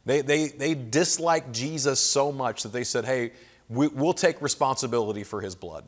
They, 0.06 0.22
they, 0.22 0.48
they 0.48 0.74
disliked 0.74 1.54
Jesus 1.54 2.00
so 2.00 2.31
much 2.31 2.64
that 2.64 2.74
they 2.74 2.84
said, 2.84 3.06
Hey, 3.06 3.31
we, 3.70 3.88
will 3.88 4.14
take 4.14 4.42
responsibility 4.42 5.24
for 5.24 5.42
his 5.42 5.54
blood. 5.54 5.86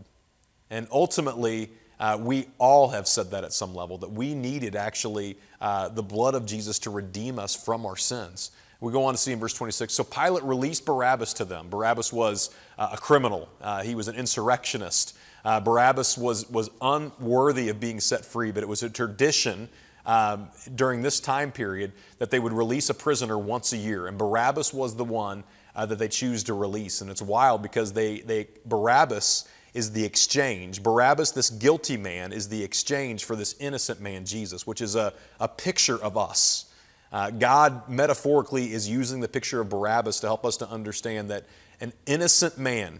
And 0.69 0.87
ultimately, 0.91 1.71
uh, 1.99 2.17
we 2.19 2.45
all 2.59 2.89
have 2.89 3.07
said 3.07 3.31
that 3.31 3.43
at 3.43 3.53
some 3.53 3.73
level, 3.73 3.97
that 3.97 4.11
we 4.11 4.35
needed 4.35 4.75
actually 4.75 5.37
uh, 5.59 5.89
the 5.89 6.03
blood 6.03 6.35
of 6.35 6.45
Jesus 6.45 6.77
to 6.79 6.91
redeem 6.91 7.39
us 7.39 7.55
from 7.55 7.87
our 7.87 7.97
sins. 7.97 8.51
We 8.81 8.91
go 8.91 9.05
on 9.05 9.13
to 9.13 9.17
see 9.17 9.31
in 9.31 9.39
verse 9.39 9.53
26. 9.53 9.93
So 9.93 10.03
Pilate 10.03 10.43
released 10.43 10.85
Barabbas 10.85 11.33
to 11.33 11.45
them. 11.45 11.69
Barabbas 11.69 12.11
was 12.11 12.49
uh, 12.77 12.89
a 12.93 12.97
criminal, 12.97 13.47
uh, 13.61 13.83
he 13.83 13.95
was 13.95 14.07
an 14.07 14.15
insurrectionist. 14.15 15.15
Uh, 15.45 15.59
Barabbas 15.59 16.17
was, 16.17 16.49
was 16.49 16.69
unworthy 16.81 17.69
of 17.69 17.79
being 17.79 17.99
set 17.99 18.25
free, 18.25 18.51
but 18.51 18.61
it 18.61 18.67
was 18.67 18.83
a 18.83 18.89
tradition 18.89 19.69
um, 20.05 20.49
during 20.75 21.01
this 21.01 21.19
time 21.19 21.51
period 21.51 21.93
that 22.19 22.31
they 22.31 22.39
would 22.39 22.53
release 22.53 22.89
a 22.89 22.93
prisoner 22.93 23.37
once 23.37 23.73
a 23.73 23.77
year. 23.77 24.07
And 24.07 24.17
Barabbas 24.17 24.73
was 24.73 24.95
the 24.95 25.05
one 25.05 25.43
uh, 25.75 25.85
that 25.85 25.97
they 25.97 26.07
choose 26.07 26.43
to 26.43 26.53
release. 26.53 27.01
And 27.01 27.09
it's 27.09 27.21
wild 27.21 27.61
because 27.61 27.93
they, 27.93 28.19
they 28.21 28.47
Barabbas 28.65 29.47
is 29.73 29.91
the 29.91 30.03
exchange. 30.03 30.83
Barabbas, 30.83 31.31
this 31.31 31.49
guilty 31.49 31.97
man, 31.97 32.33
is 32.33 32.49
the 32.49 32.63
exchange 32.63 33.23
for 33.23 33.35
this 33.35 33.55
innocent 33.59 34.01
man, 34.01 34.25
Jesus, 34.25 34.67
which 34.67 34.81
is 34.81 34.95
a, 34.95 35.13
a 35.39 35.47
picture 35.47 36.01
of 36.01 36.17
us. 36.17 36.65
Uh, 37.11 37.29
God 37.29 37.89
metaphorically 37.89 38.71
is 38.71 38.87
using 38.87 39.19
the 39.19 39.27
picture 39.27 39.59
of 39.59 39.69
Barabbas 39.69 40.21
to 40.21 40.27
help 40.27 40.45
us 40.45 40.57
to 40.57 40.69
understand 40.69 41.29
that 41.29 41.45
an 41.81 41.91
innocent 42.05 42.57
man 42.57 42.99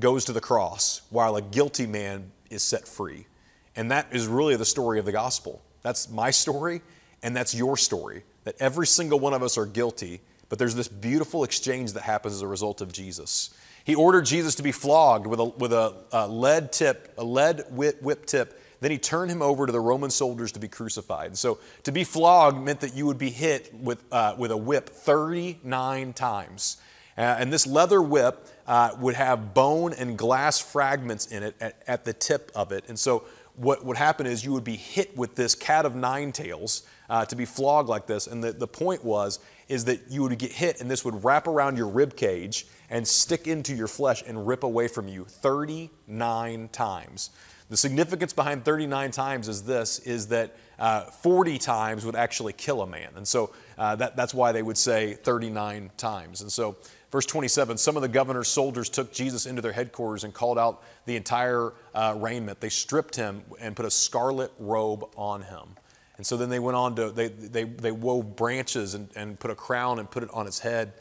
goes 0.00 0.24
to 0.26 0.32
the 0.32 0.40
cross 0.40 1.02
while 1.10 1.36
a 1.36 1.42
guilty 1.42 1.86
man 1.86 2.32
is 2.50 2.62
set 2.62 2.88
free. 2.88 3.26
And 3.74 3.90
that 3.90 4.06
is 4.10 4.26
really 4.26 4.56
the 4.56 4.64
story 4.64 4.98
of 4.98 5.04
the 5.04 5.12
gospel. 5.12 5.62
That's 5.82 6.08
my 6.10 6.30
story, 6.30 6.80
and 7.22 7.36
that's 7.36 7.54
your 7.54 7.76
story. 7.76 8.22
That 8.44 8.56
every 8.58 8.86
single 8.86 9.20
one 9.20 9.34
of 9.34 9.42
us 9.42 9.58
are 9.58 9.66
guilty, 9.66 10.20
but 10.48 10.58
there's 10.58 10.74
this 10.74 10.88
beautiful 10.88 11.44
exchange 11.44 11.92
that 11.92 12.02
happens 12.02 12.34
as 12.34 12.42
a 12.42 12.46
result 12.46 12.80
of 12.80 12.92
Jesus. 12.92 13.50
He 13.84 13.94
ordered 13.94 14.24
Jesus 14.24 14.54
to 14.56 14.62
be 14.62 14.72
flogged 14.72 15.26
with 15.26 15.40
a, 15.40 15.44
with 15.44 15.72
a, 15.72 15.94
a 16.10 16.26
lead 16.26 16.72
tip, 16.72 17.12
a 17.18 17.24
lead 17.24 17.64
whip, 17.70 18.00
whip 18.02 18.26
tip 18.26 18.60
then 18.80 18.90
he 18.90 18.98
turned 18.98 19.30
him 19.30 19.42
over 19.42 19.66
to 19.66 19.72
the 19.72 19.80
Roman 19.80 20.10
soldiers 20.10 20.52
to 20.52 20.60
be 20.60 20.68
crucified. 20.68 21.26
And 21.26 21.38
so 21.38 21.58
to 21.84 21.92
be 21.92 22.04
flogged 22.04 22.62
meant 22.62 22.80
that 22.80 22.94
you 22.94 23.06
would 23.06 23.18
be 23.18 23.30
hit 23.30 23.72
with, 23.74 24.02
uh, 24.12 24.34
with 24.36 24.50
a 24.50 24.56
whip 24.56 24.88
39 24.88 26.12
times. 26.12 26.76
Uh, 27.16 27.20
and 27.38 27.52
this 27.52 27.66
leather 27.66 28.02
whip 28.02 28.46
uh, 28.66 28.90
would 29.00 29.14
have 29.14 29.54
bone 29.54 29.94
and 29.94 30.18
glass 30.18 30.60
fragments 30.60 31.26
in 31.26 31.42
it 31.42 31.56
at, 31.60 31.82
at, 31.86 32.04
the 32.04 32.12
tip 32.12 32.52
of 32.54 32.72
it. 32.72 32.84
And 32.88 32.98
so 32.98 33.24
what 33.54 33.84
would 33.84 33.96
happen 33.96 34.26
is 34.26 34.44
you 34.44 34.52
would 34.52 34.64
be 34.64 34.76
hit 34.76 35.16
with 35.16 35.34
this 35.34 35.54
cat 35.54 35.86
of 35.86 35.94
nine 35.94 36.30
tails 36.30 36.82
uh, 37.08 37.24
to 37.24 37.36
be 37.36 37.46
flogged 37.46 37.88
like 37.88 38.06
this. 38.06 38.26
And 38.26 38.44
the, 38.44 38.52
the 38.52 38.66
point 38.66 39.02
was 39.02 39.38
is 39.68 39.84
that 39.86 40.10
you 40.10 40.22
would 40.22 40.38
get 40.38 40.52
hit 40.52 40.80
and 40.80 40.90
this 40.90 41.04
would 41.04 41.24
wrap 41.24 41.46
around 41.46 41.76
your 41.76 41.88
rib 41.88 42.16
cage 42.16 42.66
and 42.90 43.06
stick 43.06 43.46
into 43.46 43.74
your 43.74 43.88
flesh 43.88 44.22
and 44.26 44.46
rip 44.46 44.62
away 44.62 44.88
from 44.88 45.08
you 45.08 45.24
39 45.24 46.68
times. 46.68 47.30
The 47.68 47.76
significance 47.76 48.32
behind 48.32 48.64
39 48.64 49.10
times 49.10 49.48
is 49.48 49.64
this, 49.64 49.98
is 50.00 50.28
that 50.28 50.54
uh, 50.78 51.02
40 51.02 51.58
times 51.58 52.04
would 52.04 52.14
actually 52.14 52.52
kill 52.52 52.82
a 52.82 52.86
man. 52.86 53.08
And 53.16 53.26
so 53.26 53.52
uh, 53.76 53.96
that, 53.96 54.14
that's 54.14 54.32
why 54.32 54.52
they 54.52 54.62
would 54.62 54.78
say 54.78 55.14
39 55.14 55.90
times. 55.96 56.42
And 56.42 56.52
so 56.52 56.76
Verse 57.16 57.26
27 57.26 57.78
Some 57.78 57.96
of 57.96 58.02
the 58.02 58.08
governor's 58.08 58.48
soldiers 58.48 58.88
took 58.88 59.12
Jesus 59.12 59.46
into 59.46 59.62
their 59.62 59.72
headquarters 59.72 60.24
and 60.24 60.34
called 60.34 60.58
out 60.58 60.82
the 61.06 61.16
entire 61.16 61.72
uh, 61.94 62.14
raiment. 62.16 62.60
They 62.60 62.68
stripped 62.68 63.16
him 63.16 63.42
and 63.60 63.76
put 63.76 63.86
a 63.86 63.90
scarlet 63.90 64.52
robe 64.58 65.08
on 65.16 65.42
him. 65.42 65.76
And 66.16 66.26
so 66.26 66.36
then 66.36 66.48
they 66.48 66.58
went 66.58 66.76
on 66.76 66.94
to, 66.96 67.10
they, 67.10 67.28
they, 67.28 67.64
they 67.64 67.92
wove 67.92 68.36
branches 68.36 68.94
and, 68.94 69.08
and 69.14 69.38
put 69.38 69.50
a 69.50 69.54
crown 69.54 69.98
and 69.98 70.10
put 70.10 70.22
it 70.22 70.30
on 70.32 70.46
his 70.46 70.58
head. 70.58 70.92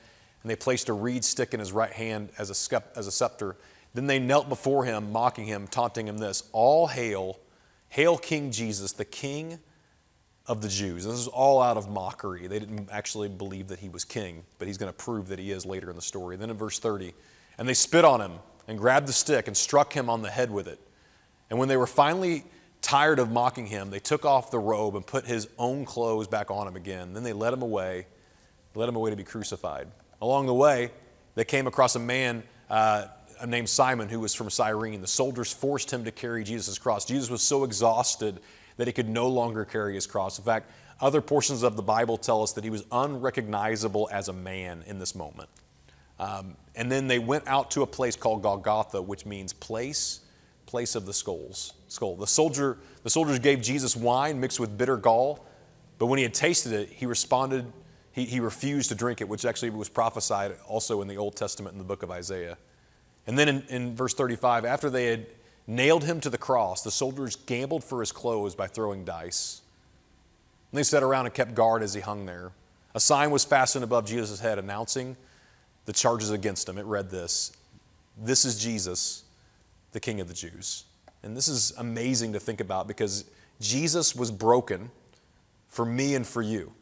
And 0.42 0.52
they 0.52 0.56
placed 0.56 0.90
a 0.90 0.94
reed 0.94 1.24
stick 1.24 1.54
in 1.54 1.60
his 1.60 1.72
right 1.72 1.92
hand 1.92 2.30
as 2.38 2.50
a, 2.50 2.84
as 2.98 3.08
a 3.08 3.12
scepter. 3.12 3.56
Then 3.94 4.08
they 4.08 4.20
knelt 4.20 4.50
before 4.50 4.84
him, 4.86 5.12
mocking 5.12 5.46
him, 5.46 5.68
taunting 5.68 6.08
him 6.08 6.18
this 6.18 6.44
All 6.52 6.88
hail, 6.88 7.40
hail 7.90 8.18
King 8.18 8.52
Jesus, 8.52 8.92
the 8.92 9.06
King 9.06 9.60
of 10.48 10.62
the 10.62 10.68
Jews. 10.68 11.06
This 11.06 11.16
is 11.16 11.28
all 11.28 11.62
out 11.62 11.78
of 11.78 11.90
mockery. 11.90 12.48
They 12.48 12.60
didn't 12.60 12.90
actually 12.92 13.30
believe 13.30 13.68
that 13.70 13.80
he 13.80 13.90
was 13.90 14.04
king, 14.04 14.44
but 14.60 14.68
he's 14.68 14.78
going 14.78 14.92
to 14.92 14.98
prove 14.98 15.28
that 15.30 15.40
he 15.40 15.52
is 15.52 15.66
later 15.66 15.90
in 15.90 15.96
the 15.96 16.02
story. 16.02 16.36
Then 16.36 16.50
in 16.50 16.58
verse 16.58 16.78
30, 16.78 17.14
and 17.58 17.68
they 17.68 17.74
spit 17.74 18.06
on 18.06 18.22
him 18.22 18.34
and 18.68 18.78
grabbed 18.78 19.08
the 19.08 19.14
stick 19.14 19.48
and 19.48 19.58
struck 19.58 19.94
him 19.94 20.10
on 20.10 20.22
the 20.22 20.30
head 20.30 20.52
with 20.52 20.68
it. 20.68 20.80
And 21.50 21.58
when 21.58 21.68
they 21.68 21.78
were 21.78 21.88
finally 21.88 22.44
tired 22.86 23.18
of 23.18 23.32
mocking 23.32 23.66
him, 23.66 23.90
they 23.90 24.00
took 24.00 24.26
off 24.26 24.52
the 24.52 24.60
robe 24.60 24.96
and 24.96 25.06
put 25.06 25.26
his 25.26 25.48
own 25.58 25.86
clothes 25.86 26.28
back 26.28 26.52
on 26.52 26.68
him 26.68 26.76
again. 26.76 27.14
Then 27.14 27.24
they 27.24 27.34
led 27.34 27.52
him 27.52 27.64
away, 27.64 28.06
led 28.76 28.88
him 28.88 28.96
away 28.96 29.10
to 29.10 29.16
be 29.16 29.24
crucified. 29.24 29.88
Along 30.22 30.46
the 30.46 30.54
way, 30.54 30.92
they 31.34 31.46
came 31.46 31.66
across 31.66 31.96
a 31.96 32.00
man 32.00 32.44
uh, 32.70 33.08
named 33.48 33.70
Simon 33.70 34.08
who 34.08 34.20
was 34.20 34.36
from 34.36 34.52
Cyrene. 34.52 35.02
The 35.02 35.08
soldiers 35.08 35.52
forced 35.52 35.90
him 35.90 36.06
to 36.06 36.12
carry 36.12 36.44
Jesus' 36.44 36.78
cross. 36.78 37.06
Jesus 37.06 37.28
was 37.28 37.42
so 37.42 37.64
exhausted 37.64 38.40
that 38.78 38.86
he 38.86 38.94
could 38.94 39.10
no 39.10 39.30
longer 39.30 39.66
carry 39.66 39.96
his 39.96 40.06
cross. 40.06 40.38
In 40.38 40.46
fact, 40.46 40.70
other 41.02 41.22
portions 41.22 41.64
of 41.64 41.76
the 41.76 41.82
Bible 41.82 42.18
tell 42.18 42.44
us 42.44 42.54
that 42.54 42.64
he 42.64 42.70
was 42.70 42.86
unrecognizable 42.92 44.08
as 44.12 44.28
a 44.28 44.34
man 44.34 44.84
in 44.86 45.00
this 45.00 45.16
moment. 45.16 45.50
Um, 46.20 46.56
and 46.76 46.92
then 46.92 47.08
they 47.08 47.20
went 47.20 47.48
out 47.48 47.72
to 47.72 47.82
a 47.82 47.88
place 47.88 48.16
called 48.16 48.44
Golgotha, 48.44 49.02
which 49.02 49.26
means 49.26 49.54
place, 49.54 50.20
place 50.76 50.96
of 50.96 51.06
the 51.06 51.14
skulls. 51.14 51.72
Skull. 51.88 52.18
The 52.18 52.28
soldier, 52.28 52.78
the 53.04 53.10
soldiers 53.10 53.40
gave 53.40 53.62
Jesus 53.62 53.96
wine 53.96 54.42
mixed 54.42 54.60
with 54.60 54.78
bitter 54.78 54.98
gall, 54.98 55.46
but 56.00 56.08
when 56.08 56.18
he 56.18 56.24
had 56.24 56.34
tasted 56.34 56.74
it, 56.74 56.90
he 56.90 57.06
responded. 57.06 57.72
He, 58.12 58.26
he 58.26 58.42
refused 58.42 58.90
to 58.90 58.96
drink 58.96 59.22
it, 59.22 59.30
which 59.30 59.46
actually 59.46 59.70
was 59.70 59.88
prophesied 59.88 60.58
also 60.68 61.02
in 61.02 61.08
the 61.08 61.16
Old 61.16 61.38
Testament 61.38 61.72
in 61.72 61.78
the 61.78 61.86
book 61.86 62.04
of 62.04 62.12
Isaiah. 62.12 62.58
And 63.26 63.40
then 63.40 63.48
in, 63.48 63.64
in 63.70 63.96
verse 63.96 64.14
35, 64.14 64.66
after 64.66 64.90
they 64.90 65.06
had 65.06 65.28
nailed 65.66 66.04
him 66.04 66.20
to 66.20 66.30
the 66.30 66.38
cross, 66.38 66.82
the 66.82 66.92
soldiers 66.92 67.38
gambled 67.38 67.82
for 67.82 68.02
his 68.02 68.12
clothes 68.12 68.54
by 68.54 68.68
throwing 68.68 69.06
dice. 69.06 69.62
And 70.74 70.78
they 70.78 70.84
sat 70.84 71.04
around 71.04 71.26
and 71.26 71.34
kept 71.34 71.56
guard 71.56 71.84
as 71.84 71.94
he 71.94 72.02
hung 72.02 72.26
there. 72.26 72.52
A 72.94 73.00
sign 73.00 73.32
was 73.32 73.46
fastened 73.46 73.86
above 73.86 74.06
Jesus' 74.06 74.42
head 74.42 74.60
announcing 74.60 75.16
the 75.86 75.94
charges 75.94 76.32
against 76.32 76.68
him. 76.68 76.78
It 76.78 76.86
read 76.86 77.10
this 77.10 77.54
This 78.18 78.44
is 78.44 78.62
Jesus, 78.62 79.25
the 79.96 80.00
King 80.02 80.20
of 80.20 80.28
the 80.28 80.34
Jews. 80.34 80.84
And 81.24 81.38
this 81.38 81.48
is 81.48 81.72
amazing 81.78 82.34
to 82.34 82.40
think 82.42 82.60
about 82.60 82.86
because 82.86 83.24
Jesus 83.62 84.14
was 84.14 84.30
broken 84.30 84.92
for 85.70 85.86
me 85.86 86.16
and 86.16 86.28
for 86.28 86.42
you. 86.42 86.74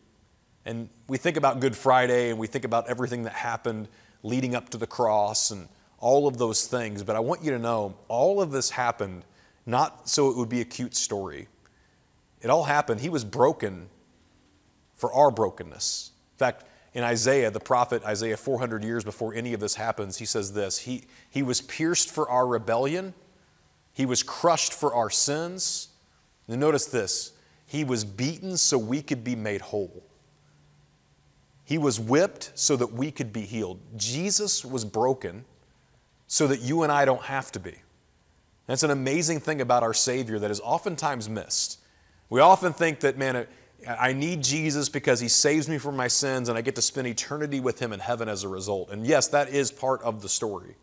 And 0.65 0.89
we 1.07 1.19
think 1.19 1.37
about 1.37 1.59
Good 1.59 1.75
Friday 1.75 2.31
and 2.31 2.39
we 2.39 2.47
think 2.47 2.65
about 2.65 2.89
everything 2.89 3.21
that 3.23 3.33
happened 3.33 3.87
leading 4.23 4.55
up 4.55 4.69
to 4.69 4.79
the 4.79 4.87
cross 4.87 5.51
and 5.51 5.69
all 5.99 6.27
of 6.27 6.39
those 6.39 6.65
things. 6.65 7.03
But 7.03 7.15
I 7.15 7.19
want 7.19 7.43
you 7.43 7.51
to 7.51 7.59
know 7.59 7.93
all 8.07 8.41
of 8.41 8.49
this 8.49 8.71
happened 8.71 9.25
not 9.67 10.09
so 10.09 10.31
it 10.31 10.35
would 10.35 10.49
be 10.49 10.61
a 10.61 10.65
cute 10.65 10.95
story. 10.95 11.47
It 12.41 12.49
all 12.49 12.63
happened. 12.63 12.99
He 12.99 13.09
was 13.09 13.23
broken 13.23 13.89
for 14.95 15.13
our 15.13 15.29
brokenness. 15.29 16.09
In 16.33 16.37
fact, 16.39 16.63
in 16.93 17.03
Isaiah, 17.03 17.49
the 17.49 17.59
prophet 17.59 18.03
Isaiah, 18.03 18.37
400 18.37 18.83
years 18.83 19.03
before 19.03 19.33
any 19.33 19.53
of 19.53 19.59
this 19.59 19.75
happens, 19.75 20.17
he 20.17 20.25
says 20.25 20.53
this 20.53 20.79
He, 20.79 21.03
he 21.29 21.41
was 21.41 21.61
pierced 21.61 22.09
for 22.09 22.29
our 22.29 22.45
rebellion, 22.45 23.13
He 23.93 24.05
was 24.05 24.23
crushed 24.23 24.73
for 24.73 24.93
our 24.93 25.09
sins. 25.09 25.89
And 26.47 26.59
notice 26.59 26.85
this 26.85 27.33
He 27.65 27.83
was 27.83 28.03
beaten 28.03 28.57
so 28.57 28.77
we 28.77 29.01
could 29.01 29.23
be 29.23 29.35
made 29.35 29.61
whole. 29.61 30.03
He 31.65 31.77
was 31.77 31.99
whipped 31.99 32.51
so 32.55 32.75
that 32.75 32.91
we 32.91 33.09
could 33.09 33.31
be 33.31 33.41
healed. 33.41 33.79
Jesus 33.95 34.65
was 34.65 34.83
broken 34.83 35.45
so 36.27 36.47
that 36.47 36.59
you 36.61 36.83
and 36.83 36.91
I 36.91 37.05
don't 37.05 37.23
have 37.23 37.51
to 37.53 37.59
be. 37.59 37.75
That's 38.67 38.83
an 38.83 38.91
amazing 38.91 39.39
thing 39.39 39.61
about 39.61 39.83
our 39.83 39.93
Savior 39.93 40.39
that 40.39 40.51
is 40.51 40.59
oftentimes 40.59 41.29
missed. 41.29 41.79
We 42.29 42.41
often 42.41 42.73
think 42.73 43.01
that, 43.01 43.17
man, 43.17 43.47
I 43.87 44.13
need 44.13 44.43
Jesus 44.43 44.89
because 44.89 45.19
he 45.19 45.27
saves 45.27 45.67
me 45.67 45.77
from 45.77 45.95
my 45.95 46.07
sins 46.07 46.49
and 46.49 46.57
I 46.57 46.61
get 46.61 46.75
to 46.75 46.81
spend 46.81 47.07
eternity 47.07 47.59
with 47.59 47.79
him 47.79 47.93
in 47.93 47.99
heaven 47.99 48.29
as 48.29 48.43
a 48.43 48.47
result. 48.47 48.89
And 48.89 49.05
yes, 49.05 49.27
that 49.29 49.49
is 49.49 49.71
part 49.71 50.01
of 50.03 50.21
the 50.21 50.29
story. 50.29 50.75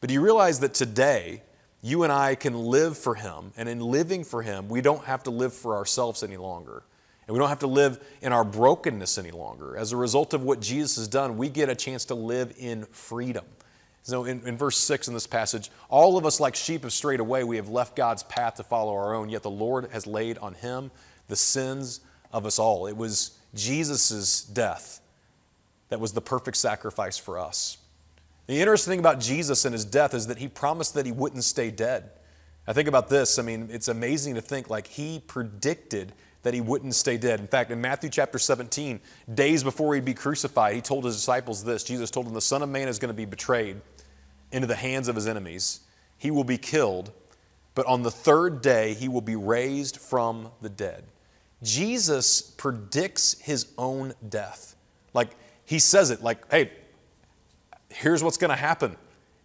But 0.00 0.08
do 0.08 0.14
you 0.14 0.20
realize 0.20 0.60
that 0.60 0.74
today, 0.74 1.42
you 1.80 2.04
and 2.04 2.12
I 2.12 2.34
can 2.34 2.54
live 2.54 2.96
for 2.96 3.14
him, 3.14 3.52
and 3.56 3.68
in 3.68 3.80
living 3.80 4.24
for 4.24 4.42
him, 4.42 4.68
we 4.68 4.80
don't 4.80 5.04
have 5.04 5.24
to 5.24 5.30
live 5.30 5.52
for 5.52 5.76
ourselves 5.76 6.22
any 6.22 6.36
longer. 6.36 6.84
And 7.26 7.34
we 7.34 7.38
don't 7.38 7.48
have 7.48 7.60
to 7.60 7.68
live 7.68 8.02
in 8.20 8.32
our 8.32 8.44
brokenness 8.44 9.18
any 9.18 9.30
longer. 9.30 9.76
As 9.76 9.92
a 9.92 9.96
result 9.96 10.34
of 10.34 10.42
what 10.42 10.60
Jesus 10.60 10.96
has 10.96 11.08
done, 11.08 11.36
we 11.36 11.48
get 11.48 11.68
a 11.68 11.74
chance 11.74 12.04
to 12.06 12.14
live 12.14 12.52
in 12.58 12.84
freedom. 12.86 13.44
So 14.02 14.24
in, 14.24 14.46
in 14.46 14.56
verse 14.56 14.76
6 14.78 15.06
in 15.08 15.14
this 15.14 15.28
passage, 15.28 15.70
all 15.88 16.16
of 16.16 16.26
us 16.26 16.40
like 16.40 16.56
sheep 16.56 16.82
have 16.82 16.92
strayed 16.92 17.20
away. 17.20 17.44
We 17.44 17.56
have 17.56 17.68
left 17.68 17.94
God's 17.94 18.24
path 18.24 18.54
to 18.56 18.64
follow 18.64 18.92
our 18.94 19.14
own, 19.14 19.28
yet 19.28 19.42
the 19.42 19.50
Lord 19.50 19.88
has 19.92 20.06
laid 20.06 20.38
on 20.38 20.54
him 20.54 20.90
the 21.28 21.36
sins 21.36 22.00
of 22.32 22.46
us 22.46 22.58
all. 22.58 22.86
It 22.86 22.96
was 22.96 23.38
Jesus' 23.54 24.42
death 24.42 25.00
that 25.88 26.00
was 26.00 26.12
the 26.12 26.20
perfect 26.20 26.56
sacrifice 26.56 27.18
for 27.18 27.38
us. 27.38 27.78
The 28.46 28.60
interesting 28.60 28.92
thing 28.92 28.98
about 28.98 29.20
Jesus 29.20 29.64
and 29.64 29.72
his 29.72 29.84
death 29.84 30.14
is 30.14 30.26
that 30.26 30.38
he 30.38 30.48
promised 30.48 30.94
that 30.94 31.06
he 31.06 31.12
wouldn't 31.12 31.44
stay 31.44 31.70
dead. 31.70 32.10
I 32.66 32.72
think 32.72 32.88
about 32.88 33.08
this. 33.08 33.38
I 33.38 33.42
mean, 33.42 33.68
it's 33.70 33.88
amazing 33.88 34.34
to 34.36 34.40
think 34.40 34.70
like 34.70 34.86
he 34.86 35.20
predicted 35.26 36.12
that 36.42 36.54
he 36.54 36.60
wouldn't 36.60 36.94
stay 36.94 37.16
dead. 37.16 37.40
In 37.40 37.46
fact, 37.46 37.70
in 37.70 37.80
Matthew 37.80 38.10
chapter 38.10 38.38
17, 38.38 39.00
days 39.32 39.62
before 39.62 39.94
he'd 39.94 40.04
be 40.04 40.14
crucified, 40.14 40.74
he 40.74 40.80
told 40.80 41.04
his 41.04 41.14
disciples 41.16 41.62
this 41.62 41.84
Jesus 41.84 42.10
told 42.10 42.26
them, 42.26 42.34
The 42.34 42.40
Son 42.40 42.62
of 42.62 42.68
Man 42.68 42.88
is 42.88 42.98
going 42.98 43.10
to 43.10 43.14
be 43.14 43.24
betrayed 43.24 43.80
into 44.50 44.66
the 44.66 44.74
hands 44.74 45.08
of 45.08 45.14
his 45.14 45.26
enemies. 45.26 45.80
He 46.18 46.30
will 46.30 46.44
be 46.44 46.58
killed, 46.58 47.12
but 47.74 47.86
on 47.86 48.02
the 48.02 48.10
third 48.10 48.60
day 48.60 48.94
he 48.94 49.08
will 49.08 49.20
be 49.20 49.36
raised 49.36 49.98
from 49.98 50.50
the 50.60 50.68
dead. 50.68 51.04
Jesus 51.62 52.42
predicts 52.42 53.40
his 53.40 53.66
own 53.78 54.14
death. 54.28 54.74
Like 55.14 55.30
he 55.64 55.78
says 55.78 56.10
it, 56.10 56.22
like, 56.22 56.50
hey, 56.50 56.70
here's 57.88 58.22
what's 58.22 58.36
going 58.36 58.50
to 58.50 58.56
happen. 58.56 58.96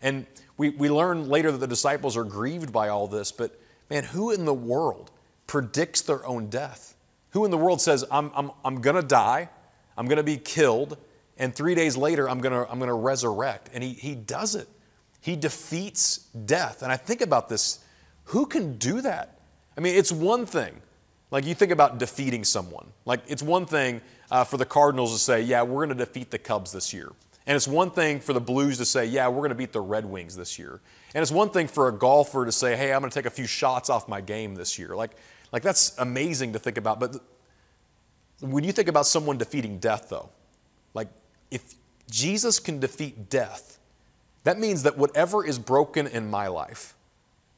And 0.01 0.25
we, 0.57 0.69
we 0.69 0.89
learn 0.89 1.29
later 1.29 1.51
that 1.51 1.59
the 1.59 1.67
disciples 1.67 2.17
are 2.17 2.24
grieved 2.24 2.71
by 2.71 2.89
all 2.89 3.07
this, 3.07 3.31
but 3.31 3.59
man, 3.89 4.03
who 4.03 4.31
in 4.31 4.45
the 4.45 4.53
world 4.53 5.12
predicts 5.45 6.01
their 6.01 6.25
own 6.25 6.47
death? 6.50 6.95
Who 7.31 7.45
in 7.45 7.51
the 7.51 7.57
world 7.57 7.81
says, 7.81 8.03
I'm, 8.12 8.31
I'm, 8.36 8.51
I'm 8.65 8.81
going 8.81 8.95
to 8.95 9.07
die, 9.07 9.50
I'm 9.97 10.07
going 10.07 10.17
to 10.17 10.24
be 10.24 10.38
killed, 10.38 10.97
and 11.38 11.53
three 11.53 11.75
days 11.75 11.95
later 11.95 12.27
I'm 12.27 12.39
going 12.39 12.53
to 12.53 12.71
I'm 12.71 12.79
going 12.79 12.89
to 12.89 12.95
resurrect? 12.95 13.69
And 13.74 13.83
he, 13.83 13.93
he 13.93 14.15
does 14.15 14.55
it. 14.55 14.67
He 15.21 15.36
defeats 15.36 16.17
death. 16.45 16.81
And 16.81 16.91
I 16.91 16.97
think 16.97 17.21
about 17.21 17.50
this 17.50 17.79
who 18.25 18.45
can 18.45 18.77
do 18.77 19.01
that? 19.01 19.39
I 19.77 19.81
mean, 19.81 19.95
it's 19.95 20.12
one 20.12 20.45
thing. 20.45 20.81
Like 21.31 21.46
you 21.46 21.55
think 21.55 21.72
about 21.72 21.98
defeating 21.98 22.43
someone. 22.43 22.88
Like 23.05 23.22
it's 23.27 23.43
one 23.43 23.65
thing 23.65 24.01
uh, 24.31 24.43
for 24.43 24.57
the 24.57 24.65
Cardinals 24.65 25.13
to 25.13 25.19
say, 25.19 25.41
yeah, 25.41 25.62
we're 25.63 25.86
going 25.86 25.98
to 25.98 26.05
defeat 26.05 26.31
the 26.31 26.38
Cubs 26.38 26.72
this 26.72 26.93
year. 26.93 27.12
And 27.46 27.55
it's 27.55 27.67
one 27.67 27.91
thing 27.91 28.19
for 28.19 28.34
the 28.34 28.41
Blues 28.41 28.77
to 28.77 28.86
say, 28.86 29.05
yeah, 29.05 29.27
we're 29.29 29.38
going 29.38 29.50
to 29.50 29.55
beat 29.55 29.72
the 29.72 29.81
Red 29.81 30.05
Wings 30.05 30.36
this 30.36 30.60
year. 30.60 30.81
And 31.15 31.22
it's 31.22 31.31
one 31.31 31.50
thing 31.50 31.67
for 31.67 31.88
a 31.88 31.93
golfer 31.93 32.46
to 32.46 32.51
say, 32.51 32.75
hey, 32.75 32.93
I'm 32.93 33.00
going 33.00 33.10
to 33.10 33.13
take 33.13 33.25
a 33.25 33.29
few 33.29 33.48
shots 33.48 33.89
off 33.89 34.10
my 34.10 34.19
game 34.19 34.55
this 34.55 34.77
year. 34.77 34.96
Like, 34.96 35.12
like 35.53 35.63
that's 35.63 35.98
amazing 35.98 36.53
to 36.53 36.60
think 36.60 36.77
about. 36.77 37.00
But 37.00 37.15
when 38.41 38.65
you 38.65 38.74
think 38.74 38.89
about 38.89 39.05
someone 39.05 39.38
defeating 39.38 39.79
death, 39.79 40.10
though, 40.10 40.29
like 40.93 41.07
if 41.50 41.75
Jesus 42.12 42.60
can 42.60 42.79
defeat 42.79 43.29
death, 43.29 43.79
that 44.43 44.60
means 44.60 44.84
that 44.84 44.98
whatever 44.98 45.46
is 45.46 45.57
broken 45.57 46.07
in 46.07 46.29
my 46.29 46.48
life, 46.48 46.96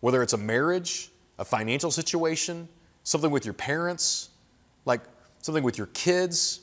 whether 0.02 0.22
it's 0.22 0.34
a 0.34 0.38
marriage, 0.38 1.10
a 1.40 1.46
financial 1.46 1.90
situation, 1.90 2.70
something 3.10 3.32
with 3.32 3.44
your 3.44 3.56
parents, 3.56 4.30
like 4.86 5.02
something 5.40 5.64
with 5.64 5.80
your 5.80 5.88
kids, 5.88 6.60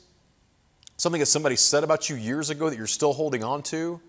something 0.95 1.19
that 1.19 1.25
somebody 1.25 1.57
said 1.57 1.83
about 1.83 2.09
you 2.09 2.15
years 2.15 2.49
ago 2.49 2.69
that 2.69 2.77
you're 2.77 2.87
still 2.87 3.11
holding 3.11 3.43
on 3.43 3.61
to, 3.61 3.99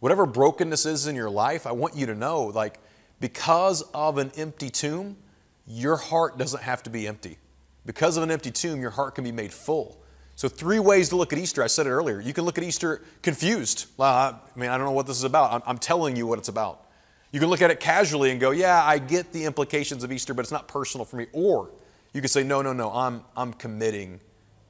whatever 0.00 0.24
brokenness 0.24 0.86
is 0.86 1.06
in 1.06 1.14
your 1.14 1.28
life, 1.28 1.66
I 1.66 1.72
want 1.72 1.94
you 1.94 2.06
to 2.06 2.14
know 2.14 2.44
like 2.44 2.78
because 3.20 3.82
of 3.92 4.16
an 4.16 4.32
empty 4.38 4.70
tomb, 4.70 5.18
your 5.66 5.96
heart 5.96 6.38
doesn't 6.38 6.62
have 6.62 6.82
to 6.84 6.90
be 6.90 7.06
empty. 7.06 7.36
Because 7.84 8.16
of 8.16 8.22
an 8.22 8.30
empty 8.30 8.50
tomb, 8.50 8.80
your 8.80 8.90
heart 8.90 9.14
can 9.14 9.24
be 9.24 9.32
made 9.32 9.52
full. 9.52 10.00
So, 10.36 10.48
three 10.48 10.78
ways 10.78 11.10
to 11.10 11.16
look 11.16 11.34
at 11.34 11.38
Easter. 11.38 11.62
I 11.62 11.66
said 11.66 11.86
it 11.86 11.90
earlier. 11.90 12.20
You 12.20 12.32
can 12.32 12.44
look 12.44 12.56
at 12.56 12.64
Easter 12.64 13.02
confused. 13.20 13.86
Well, 13.96 14.08
I 14.08 14.58
mean, 14.58 14.70
I 14.70 14.78
don't 14.78 14.86
know 14.86 14.92
what 14.92 15.06
this 15.06 15.16
is 15.16 15.24
about. 15.24 15.52
I'm, 15.52 15.62
I'm, 15.66 15.78
telling 15.78 16.16
you 16.16 16.26
what 16.26 16.38
it's 16.38 16.48
about. 16.48 16.87
You 17.30 17.40
can 17.40 17.48
look 17.50 17.62
at 17.62 17.70
it 17.70 17.80
casually 17.80 18.30
and 18.30 18.40
go, 18.40 18.50
yeah, 18.52 18.82
I 18.82 18.98
get 18.98 19.32
the 19.32 19.44
implications 19.44 20.02
of 20.02 20.12
Easter, 20.12 20.32
but 20.32 20.42
it's 20.42 20.52
not 20.52 20.66
personal 20.66 21.04
for 21.04 21.16
me. 21.16 21.26
Or 21.32 21.70
you 22.14 22.20
can 22.20 22.28
say, 22.28 22.42
no, 22.42 22.62
no, 22.62 22.72
no, 22.72 22.90
I'm, 22.90 23.22
I'm 23.36 23.52
committing 23.52 24.20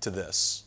to 0.01 0.11
this. 0.11 0.65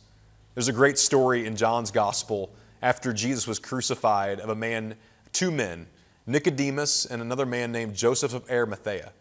There's 0.54 0.68
a 0.68 0.72
great 0.72 0.98
story 0.98 1.46
in 1.46 1.56
John's 1.56 1.90
gospel 1.90 2.50
after 2.80 3.12
Jesus 3.12 3.46
was 3.46 3.58
crucified 3.58 4.40
of 4.40 4.48
a 4.48 4.54
man, 4.54 4.96
two 5.32 5.50
men, 5.50 5.86
Nicodemus 6.26 7.06
and 7.06 7.20
another 7.20 7.46
man 7.46 7.72
named 7.72 7.94
Joseph 7.94 8.34
of 8.34 8.48
Arimathea. 8.50 9.12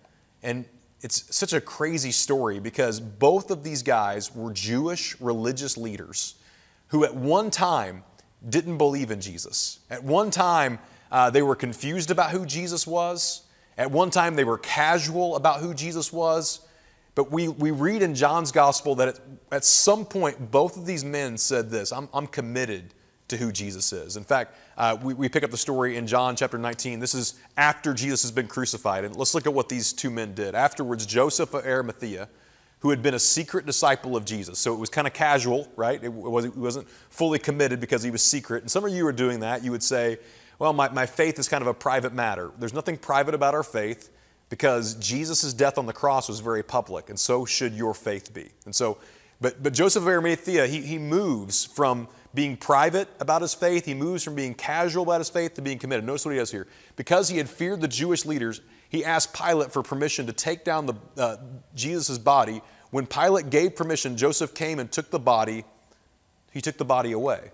And 0.44 0.66
it's 1.02 1.36
such 1.36 1.54
a 1.54 1.62
crazy 1.62 2.12
story 2.12 2.60
because 2.60 3.00
both 3.00 3.50
of 3.52 3.64
these 3.64 3.82
guys 3.84 4.34
were 4.36 4.52
Jewish 4.52 5.20
religious 5.20 5.78
leaders 5.78 6.36
who 6.90 7.04
at 7.04 7.16
one 7.16 7.50
time 7.50 8.04
didn't 8.48 8.78
believe 8.78 9.12
in 9.12 9.22
Jesus. 9.22 9.80
At 9.90 10.04
one 10.04 10.32
time, 10.32 10.80
uh, 11.12 11.30
they 11.30 11.42
were 11.42 11.56
confused 11.56 12.12
about 12.12 12.32
who 12.32 12.46
Jesus 12.46 12.88
was. 12.88 13.44
At 13.78 13.92
one 13.92 14.10
time, 14.10 14.36
they 14.36 14.44
were 14.44 14.58
casual 14.58 15.36
about 15.36 15.60
who 15.60 15.74
Jesus 15.74 16.12
was. 16.14 16.62
But 17.14 17.32
we, 17.32 17.50
we 17.50 17.72
read 17.72 18.02
in 18.02 18.16
John's 18.16 18.52
gospel 18.52 18.96
that 18.96 19.08
at, 19.10 19.20
at 19.52 19.66
some 19.66 20.06
point, 20.06 20.52
both 20.52 20.78
of 20.78 20.86
these 20.86 21.04
men 21.04 21.38
said 21.38 21.70
this 21.70 21.92
I'm, 21.92 22.08
I'm 22.14 22.28
committed 22.28 22.94
to 23.28 23.38
who 23.38 23.52
Jesus 23.52 23.92
is. 23.92 24.18
In 24.18 24.24
fact, 24.24 24.56
uh, 24.78 24.98
we, 25.02 25.14
we 25.14 25.30
pick 25.30 25.44
up 25.44 25.52
the 25.52 25.58
story 25.58 25.98
in 25.98 26.06
John 26.06 26.36
chapter 26.36 26.58
19. 26.58 27.00
This 27.00 27.16
is 27.16 27.36
after 27.58 27.94
Jesus 27.94 28.22
has 28.22 28.32
been 28.32 28.48
crucified. 28.48 29.04
And 29.04 29.16
let's 29.16 29.34
look 29.34 29.46
at 29.46 29.54
what 29.54 29.70
these 29.70 29.94
two 29.94 30.10
men 30.10 30.34
did. 30.34 30.54
Afterwards, 30.54 31.06
Joseph 31.06 31.54
of 31.54 31.66
Arimathea, 31.66 32.30
who 32.80 32.90
had 32.90 33.02
been 33.02 33.14
a 33.14 33.20
secret 33.20 33.66
disciple 33.66 34.16
of 34.16 34.26
Jesus. 34.26 34.60
So 34.60 34.74
it 34.74 34.80
was 34.80 34.90
kind 34.90 35.08
of 35.08 35.14
casual, 35.14 35.68
right? 35.76 36.04
It, 36.04 36.12
wasn't, 36.12 36.56
it 36.56 36.60
wasn't 36.60 36.90
fully 36.90 37.40
committed 37.40 37.80
because 37.80 38.04
he 38.04 38.12
was 38.12 38.22
secret. 38.24 38.64
And 38.64 38.72
some 38.72 38.84
of 38.84 38.92
you 38.92 39.06
are 39.06 39.14
doing 39.14 39.42
that. 39.42 39.64
You 39.64 39.72
would 39.72 39.84
say, 39.84 40.18
well, 40.62 40.74
my, 40.74 40.90
my 40.90 41.08
faith 41.08 41.40
is 41.40 41.50
kind 41.50 41.64
of 41.64 41.68
a 41.68 41.74
private 41.74 42.14
matter. 42.14 42.52
There's 42.60 42.72
nothing 42.72 42.96
private 42.96 43.34
about 43.34 43.56
our 43.56 43.64
faith 43.64 44.12
because 44.48 44.94
Jesus' 44.94 45.54
death 45.54 45.80
on 45.80 45.88
the 45.88 45.92
cross 45.92 46.30
was 46.30 46.40
very 46.40 46.62
public, 46.62 47.10
and 47.10 47.20
so 47.20 47.46
should 47.46 47.74
your 47.74 47.96
faith 47.96 48.32
be. 48.32 48.52
And 48.66 48.76
so, 48.76 49.00
but, 49.42 49.64
but 49.64 49.74
Joseph 49.74 50.04
of 50.04 50.08
Arimathea, 50.08 50.68
he, 50.68 50.82
he 50.82 51.00
moves 51.00 51.66
from 51.66 52.08
being 52.36 52.58
private 52.58 53.08
about 53.20 53.42
his 53.42 53.56
faith, 53.56 53.86
he 53.86 53.96
moves 53.96 54.24
from 54.24 54.36
being 54.36 54.54
casual 54.54 55.02
about 55.02 55.20
his 55.20 55.32
faith 55.32 55.56
to 55.56 55.64
being 55.64 55.80
committed. 55.80 56.06
Notice 56.06 56.26
what 56.26 56.32
he 56.34 56.38
does 56.38 56.52
here. 56.52 56.68
Because 56.96 57.28
he 57.28 57.38
had 57.38 57.50
feared 57.50 57.82
the 57.82 57.88
Jewish 57.88 58.24
leaders, 58.24 58.62
he 58.88 59.04
asked 59.04 59.34
Pilate 59.34 59.72
for 59.72 59.82
permission 59.82 60.28
to 60.28 60.32
take 60.32 60.64
down 60.64 60.86
the, 60.86 60.94
uh, 61.18 61.38
Jesus' 61.74 62.20
body. 62.20 62.62
When 62.92 63.08
Pilate 63.08 63.50
gave 63.50 63.76
permission, 63.76 64.16
Joseph 64.16 64.54
came 64.54 64.78
and 64.78 64.92
took 64.92 65.10
the 65.10 65.18
body, 65.18 65.66
he 66.52 66.62
took 66.62 66.78
the 66.78 66.86
body 66.86 67.14
away. 67.14 67.50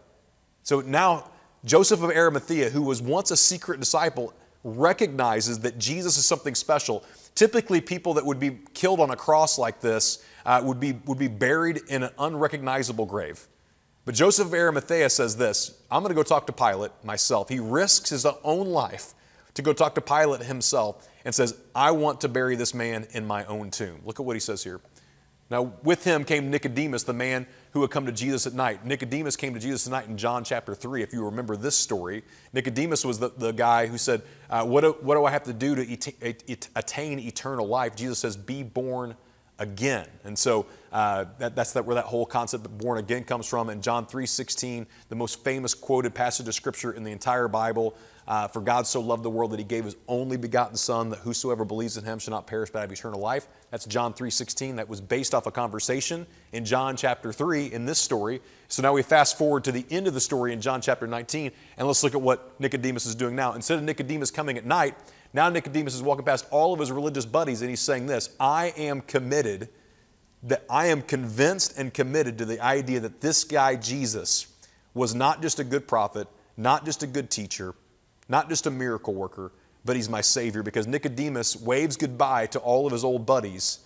So 0.63 0.81
now, 0.81 1.29
Joseph 1.67 2.01
of 2.01 2.09
Arimathea, 2.09 2.69
who 2.69 2.81
was 2.81 3.01
once 3.01 3.29
a 3.29 3.37
secret 3.37 3.79
disciple, 3.79 4.33
recognizes 4.63 5.59
that 5.59 5.77
Jesus 5.77 6.17
is 6.17 6.25
something 6.25 6.55
special. 6.55 7.03
Typically, 7.35 7.81
people 7.81 8.13
that 8.15 8.25
would 8.25 8.39
be 8.39 8.59
killed 8.73 8.99
on 8.99 9.11
a 9.11 9.15
cross 9.15 9.59
like 9.59 9.81
this 9.81 10.25
uh, 10.45 10.61
would, 10.63 10.79
be, 10.79 10.93
would 11.05 11.19
be 11.19 11.27
buried 11.27 11.81
in 11.89 12.03
an 12.03 12.11
unrecognizable 12.17 13.05
grave. 13.05 13.47
But 14.05 14.15
Joseph 14.15 14.47
of 14.47 14.53
Arimathea 14.53 15.09
says 15.09 15.35
this 15.35 15.81
I'm 15.91 16.01
going 16.01 16.11
to 16.11 16.15
go 16.15 16.23
talk 16.23 16.47
to 16.47 16.53
Pilate 16.53 16.91
myself. 17.03 17.49
He 17.49 17.59
risks 17.59 18.09
his 18.09 18.25
own 18.43 18.67
life 18.67 19.13
to 19.55 19.61
go 19.61 19.73
talk 19.73 19.95
to 19.95 20.01
Pilate 20.01 20.43
himself 20.43 21.07
and 21.25 21.35
says, 21.35 21.57
I 21.75 21.91
want 21.91 22.21
to 22.21 22.29
bury 22.29 22.55
this 22.55 22.73
man 22.73 23.07
in 23.11 23.25
my 23.25 23.43
own 23.45 23.71
tomb. 23.71 23.99
Look 24.05 24.19
at 24.21 24.25
what 24.25 24.35
he 24.35 24.39
says 24.39 24.63
here. 24.63 24.79
Now, 25.49 25.73
with 25.83 26.03
him 26.03 26.23
came 26.23 26.49
Nicodemus, 26.49 27.03
the 27.03 27.13
man 27.13 27.47
who 27.77 27.83
had 27.83 27.91
come 27.91 28.05
to 28.05 28.11
Jesus 28.11 28.47
at 28.47 28.53
night. 28.53 28.85
Nicodemus 28.85 29.35
came 29.35 29.53
to 29.53 29.59
Jesus 29.59 29.87
at 29.87 29.91
night 29.91 30.07
in 30.07 30.17
John 30.17 30.43
chapter 30.43 30.75
3, 30.75 31.03
if 31.03 31.13
you 31.13 31.23
remember 31.25 31.55
this 31.55 31.75
story. 31.75 32.23
Nicodemus 32.53 33.05
was 33.05 33.19
the, 33.19 33.29
the 33.37 33.51
guy 33.51 33.87
who 33.87 33.97
said, 33.97 34.21
uh, 34.49 34.65
what, 34.65 34.81
do, 34.81 34.95
what 35.01 35.15
do 35.15 35.25
I 35.25 35.31
have 35.31 35.43
to 35.43 35.53
do 35.53 35.75
to 35.75 35.91
et- 35.91 36.43
et- 36.47 36.69
attain 36.75 37.19
eternal 37.19 37.67
life? 37.67 37.95
Jesus 37.95 38.19
says, 38.19 38.35
Be 38.35 38.63
born 38.63 39.15
again. 39.59 40.07
And 40.23 40.37
so 40.37 40.65
uh, 40.91 41.25
that, 41.39 41.55
that's 41.55 41.73
that, 41.73 41.85
where 41.85 41.95
that 41.95 42.05
whole 42.05 42.25
concept 42.25 42.65
of 42.65 42.77
born 42.77 42.99
again 42.99 43.23
comes 43.23 43.47
from. 43.47 43.69
In 43.69 43.81
John 43.81 44.05
3.16, 44.05 44.85
the 45.09 45.15
most 45.15 45.43
famous 45.43 45.73
quoted 45.73 46.13
passage 46.13 46.47
of 46.47 46.53
Scripture 46.53 46.91
in 46.93 47.03
the 47.03 47.11
entire 47.11 47.47
Bible, 47.47 47.95
uh, 48.27 48.47
for 48.47 48.61
God 48.61 48.85
so 48.85 48.99
loved 48.99 49.23
the 49.23 49.29
world 49.29 49.51
that 49.51 49.59
he 49.59 49.63
gave 49.63 49.85
his 49.85 49.95
only 50.07 50.37
begotten 50.37 50.75
Son, 50.75 51.09
that 51.09 51.19
whosoever 51.19 51.63
believes 51.63 51.97
in 51.97 52.03
him 52.03 52.19
shall 52.19 52.33
not 52.33 52.45
perish 52.45 52.69
but 52.69 52.79
have 52.79 52.91
eternal 52.91 53.19
life. 53.19 53.47
That's 53.71 53.85
John 53.85 54.13
3.16. 54.13 54.75
That 54.75 54.89
was 54.89 55.01
based 55.01 55.33
off 55.33 55.47
a 55.47 55.51
conversation 55.51 56.27
in 56.51 56.65
John 56.65 56.97
chapter 56.97 57.31
3 57.31 57.67
in 57.67 57.85
this 57.85 57.99
story. 57.99 58.41
So 58.67 58.81
now 58.81 58.93
we 58.93 59.01
fast 59.01 59.37
forward 59.37 59.63
to 59.65 59.71
the 59.71 59.85
end 59.89 60.07
of 60.07 60.13
the 60.13 60.19
story 60.19 60.51
in 60.51 60.59
John 60.59 60.81
chapter 60.81 61.07
19, 61.07 61.51
and 61.77 61.87
let's 61.87 62.03
look 62.03 62.15
at 62.15 62.21
what 62.21 62.59
Nicodemus 62.59 63.05
is 63.05 63.15
doing 63.15 63.35
now. 63.35 63.53
Instead 63.53 63.77
of 63.77 63.83
Nicodemus 63.85 64.29
coming 64.29 64.57
at 64.57 64.65
night, 64.65 64.95
now 65.37 65.49
Nicodemus 65.49 65.93
is 65.93 66.01
walking 66.01 66.25
past 66.25 66.47
all 66.49 66.73
of 66.73 66.79
his 66.79 66.91
religious 66.91 67.23
buddies 67.23 67.61
and 67.61 67.69
he's 67.69 67.79
saying 67.79 68.07
this 68.07 68.31
I 68.39 68.73
am 68.75 69.01
committed, 69.01 69.69
that 70.41 70.65
I 70.67 70.87
am 70.87 71.03
convinced 71.03 71.77
and 71.77 71.93
committed 71.93 72.39
to 72.39 72.45
the 72.45 72.59
idea 72.59 72.99
that 73.01 73.21
this 73.21 73.43
guy, 73.43 73.75
Jesus, 73.75 74.47
was 74.95 75.13
not 75.13 75.43
just 75.43 75.59
a 75.59 75.63
good 75.63 75.87
prophet, 75.87 76.27
not 76.57 76.85
just 76.85 77.03
a 77.03 77.07
good 77.07 77.29
teacher, 77.29 77.75
not 78.27 78.49
just 78.49 78.65
a 78.65 78.71
miracle 78.71 79.13
worker, 79.13 79.51
but 79.85 79.95
he's 79.95 80.09
my 80.09 80.21
Savior 80.21 80.63
because 80.63 80.87
Nicodemus 80.87 81.55
waves 81.55 81.97
goodbye 81.97 82.47
to 82.47 82.57
all 82.57 82.87
of 82.87 82.91
his 82.91 83.03
old 83.03 83.27
buddies, 83.27 83.81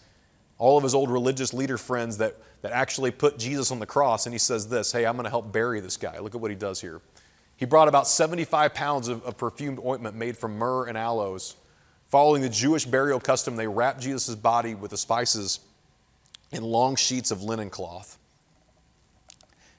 all 0.58 0.78
of 0.78 0.84
his 0.84 0.96
old 0.96 1.12
religious 1.12 1.54
leader 1.54 1.78
friends 1.78 2.18
that, 2.20 2.38
that 2.62 2.72
actually 2.72 3.12
put 3.12 3.38
Jesus 3.38 3.72
on 3.72 3.80
the 3.80 3.86
cross, 3.86 4.26
and 4.26 4.34
he 4.34 4.40
says 4.40 4.70
this 4.70 4.94
Hey, 4.94 5.06
I'm 5.06 5.16
going 5.16 5.26
to 5.26 5.30
help 5.30 5.52
bury 5.52 5.82
this 5.82 5.98
guy. 5.98 6.18
Look 6.20 6.34
at 6.34 6.40
what 6.40 6.50
he 6.50 6.56
does 6.56 6.80
here. 6.80 7.02
He 7.62 7.68
brought 7.68 7.88
about 7.88 8.08
75 8.08 8.74
pounds 8.74 9.08
of, 9.08 9.24
of 9.24 9.38
perfumed 9.38 9.78
ointment 9.86 10.16
made 10.16 10.36
from 10.36 10.58
myrrh 10.58 10.88
and 10.88 10.98
aloes. 10.98 11.56
Following 12.08 12.42
the 12.42 12.50
Jewish 12.50 12.88
burial 12.88 13.20
custom, 13.20 13.56
they 13.56 13.68
wrapped 13.68 14.02
Jesus' 14.02 14.34
body 14.34 14.74
with 14.74 14.90
the 14.90 14.98
spices 14.98 15.60
in 16.52 16.64
long 16.64 16.96
sheets 16.96 17.30
of 17.30 17.44
linen 17.44 17.70
cloth. 17.70 18.18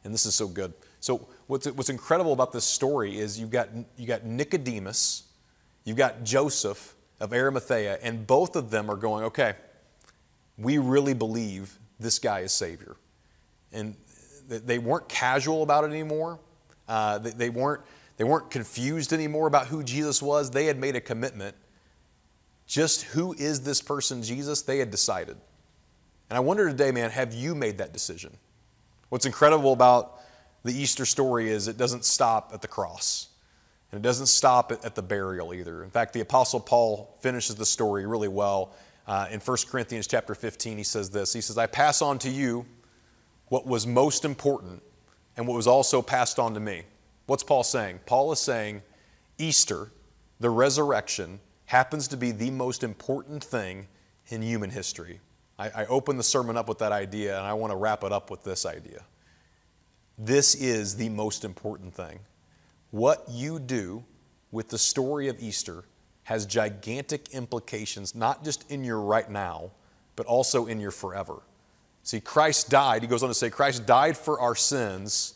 And 0.04 0.14
this 0.14 0.26
is 0.26 0.36
so 0.36 0.46
good. 0.46 0.72
So, 1.00 1.26
what's, 1.48 1.66
what's 1.72 1.88
incredible 1.88 2.32
about 2.32 2.52
this 2.52 2.64
story 2.64 3.18
is 3.18 3.40
you've 3.40 3.50
got, 3.50 3.68
you 3.96 4.06
got 4.06 4.24
Nicodemus, 4.24 5.24
you've 5.82 5.96
got 5.96 6.22
Joseph 6.22 6.94
of 7.18 7.32
Arimathea, 7.32 7.98
and 8.00 8.24
both 8.24 8.54
of 8.54 8.70
them 8.70 8.92
are 8.92 8.96
going, 8.96 9.24
okay, 9.24 9.54
we 10.56 10.78
really 10.78 11.14
believe 11.14 11.80
this 11.98 12.20
guy 12.20 12.40
is 12.40 12.52
Savior. 12.52 12.94
And 13.72 13.96
they 14.48 14.78
weren't 14.78 15.08
casual 15.08 15.64
about 15.64 15.82
it 15.82 15.90
anymore. 15.90 16.38
Uh, 16.92 17.16
they, 17.16 17.30
they, 17.30 17.48
weren't, 17.48 17.80
they 18.18 18.24
weren't 18.24 18.50
confused 18.50 19.14
anymore 19.14 19.46
about 19.46 19.68
who 19.68 19.82
Jesus 19.82 20.20
was. 20.20 20.50
They 20.50 20.66
had 20.66 20.78
made 20.78 20.94
a 20.94 21.00
commitment. 21.00 21.56
Just 22.66 23.04
who 23.04 23.32
is 23.32 23.62
this 23.62 23.80
person, 23.80 24.22
Jesus? 24.22 24.60
They 24.60 24.76
had 24.76 24.90
decided. 24.90 25.38
And 26.28 26.36
I 26.36 26.40
wonder 26.40 26.68
today, 26.68 26.90
man, 26.90 27.08
have 27.08 27.32
you 27.32 27.54
made 27.54 27.78
that 27.78 27.94
decision? 27.94 28.36
What's 29.08 29.24
incredible 29.24 29.72
about 29.72 30.20
the 30.64 30.72
Easter 30.74 31.06
story 31.06 31.48
is 31.48 31.66
it 31.66 31.78
doesn't 31.78 32.04
stop 32.04 32.50
at 32.52 32.60
the 32.60 32.68
cross. 32.68 33.28
And 33.90 33.98
it 33.98 34.02
doesn't 34.02 34.26
stop 34.26 34.70
at, 34.70 34.94
the 34.94 35.02
burial 35.02 35.54
either. 35.54 35.82
In 35.82 35.88
fact, 35.88 36.12
the 36.12 36.20
Apostle 36.20 36.60
Paul 36.60 37.16
finishes 37.22 37.56
the 37.56 37.64
story 37.64 38.04
really 38.04 38.28
well. 38.28 38.74
Uh, 39.06 39.28
in 39.30 39.40
1 39.40 39.56
Corinthians 39.70 40.06
chapter 40.06 40.34
15, 40.34 40.76
he 40.76 40.84
says 40.84 41.08
this 41.08 41.32
He 41.32 41.40
says, 41.40 41.56
I 41.56 41.68
pass 41.68 42.02
on 42.02 42.18
to 42.18 42.28
you 42.28 42.66
what 43.48 43.66
was 43.66 43.86
most 43.86 44.26
important 44.26 44.82
and 45.36 45.46
what 45.46 45.56
was 45.56 45.66
also 45.66 46.02
passed 46.02 46.38
on 46.38 46.54
to 46.54 46.60
me. 46.60 46.82
What's 47.26 47.42
Paul 47.42 47.64
saying? 47.64 48.00
Paul 48.06 48.32
is 48.32 48.40
saying 48.40 48.82
Easter, 49.38 49.90
the 50.40 50.50
resurrection, 50.50 51.40
happens 51.66 52.08
to 52.08 52.16
be 52.16 52.32
the 52.32 52.50
most 52.50 52.84
important 52.84 53.42
thing 53.42 53.86
in 54.28 54.42
human 54.42 54.70
history. 54.70 55.20
I, 55.58 55.70
I 55.70 55.86
opened 55.86 56.18
the 56.18 56.24
sermon 56.24 56.56
up 56.56 56.68
with 56.68 56.78
that 56.78 56.92
idea, 56.92 57.36
and 57.38 57.46
I 57.46 57.54
want 57.54 57.70
to 57.70 57.76
wrap 57.76 58.04
it 58.04 58.12
up 58.12 58.30
with 58.30 58.42
this 58.44 58.66
idea. 58.66 59.04
This 60.18 60.54
is 60.54 60.96
the 60.96 61.08
most 61.08 61.44
important 61.44 61.94
thing. 61.94 62.18
What 62.90 63.24
you 63.30 63.58
do 63.58 64.04
with 64.50 64.68
the 64.68 64.78
story 64.78 65.28
of 65.28 65.40
Easter 65.40 65.84
has 66.24 66.46
gigantic 66.46 67.30
implications, 67.30 68.14
not 68.14 68.44
just 68.44 68.70
in 68.70 68.84
your 68.84 69.00
right 69.00 69.30
now, 69.30 69.70
but 70.14 70.26
also 70.26 70.66
in 70.66 70.78
your 70.78 70.90
forever. 70.90 71.40
See, 72.02 72.20
Christ 72.20 72.68
died, 72.68 73.02
he 73.02 73.08
goes 73.08 73.22
on 73.22 73.28
to 73.28 73.34
say, 73.34 73.50
Christ 73.50 73.86
died 73.86 74.16
for 74.16 74.40
our 74.40 74.56
sins, 74.56 75.34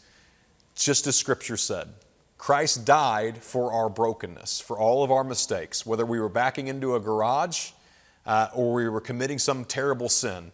just 0.74 1.06
as 1.06 1.16
Scripture 1.16 1.56
said. 1.56 1.88
Christ 2.38 2.84
died 2.84 3.42
for 3.42 3.72
our 3.72 3.88
brokenness, 3.88 4.60
for 4.60 4.78
all 4.78 5.02
of 5.02 5.10
our 5.10 5.24
mistakes, 5.24 5.86
whether 5.86 6.04
we 6.04 6.20
were 6.20 6.28
backing 6.28 6.68
into 6.68 6.94
a 6.94 7.00
garage 7.00 7.70
uh, 8.26 8.48
or 8.54 8.74
we 8.74 8.88
were 8.88 9.00
committing 9.00 9.38
some 9.38 9.64
terrible 9.64 10.08
sin. 10.08 10.52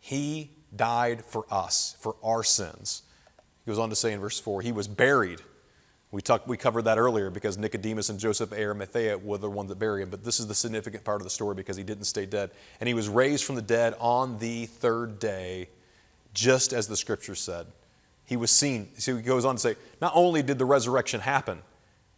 He 0.00 0.50
died 0.74 1.24
for 1.24 1.46
us, 1.50 1.96
for 2.00 2.16
our 2.22 2.42
sins. 2.42 3.02
He 3.64 3.70
goes 3.70 3.78
on 3.78 3.88
to 3.90 3.96
say 3.96 4.12
in 4.12 4.20
verse 4.20 4.40
4 4.40 4.62
He 4.62 4.72
was 4.72 4.88
buried. 4.88 5.40
We, 6.12 6.20
talked, 6.20 6.46
we 6.46 6.58
covered 6.58 6.82
that 6.82 6.98
earlier 6.98 7.30
because 7.30 7.56
Nicodemus 7.56 8.10
and 8.10 8.20
Joseph 8.20 8.52
Arimathea 8.52 9.16
were 9.16 9.38
the 9.38 9.48
ones 9.48 9.70
that 9.70 9.78
buried 9.78 10.02
him. 10.02 10.10
But 10.10 10.22
this 10.22 10.38
is 10.38 10.46
the 10.46 10.54
significant 10.54 11.04
part 11.04 11.22
of 11.22 11.24
the 11.24 11.30
story 11.30 11.54
because 11.54 11.76
he 11.76 11.82
didn't 11.82 12.04
stay 12.04 12.26
dead. 12.26 12.50
And 12.80 12.86
he 12.86 12.92
was 12.92 13.08
raised 13.08 13.44
from 13.44 13.54
the 13.54 13.62
dead 13.62 13.94
on 13.98 14.38
the 14.38 14.66
third 14.66 15.18
day, 15.18 15.70
just 16.34 16.74
as 16.74 16.86
the 16.86 16.98
scripture 16.98 17.34
said. 17.34 17.66
He 18.26 18.36
was 18.36 18.50
seen. 18.50 18.88
So 18.98 19.16
he 19.16 19.22
goes 19.22 19.46
on 19.46 19.56
to 19.56 19.60
say, 19.60 19.76
not 20.02 20.12
only 20.14 20.42
did 20.42 20.58
the 20.58 20.66
resurrection 20.66 21.22
happen, 21.22 21.62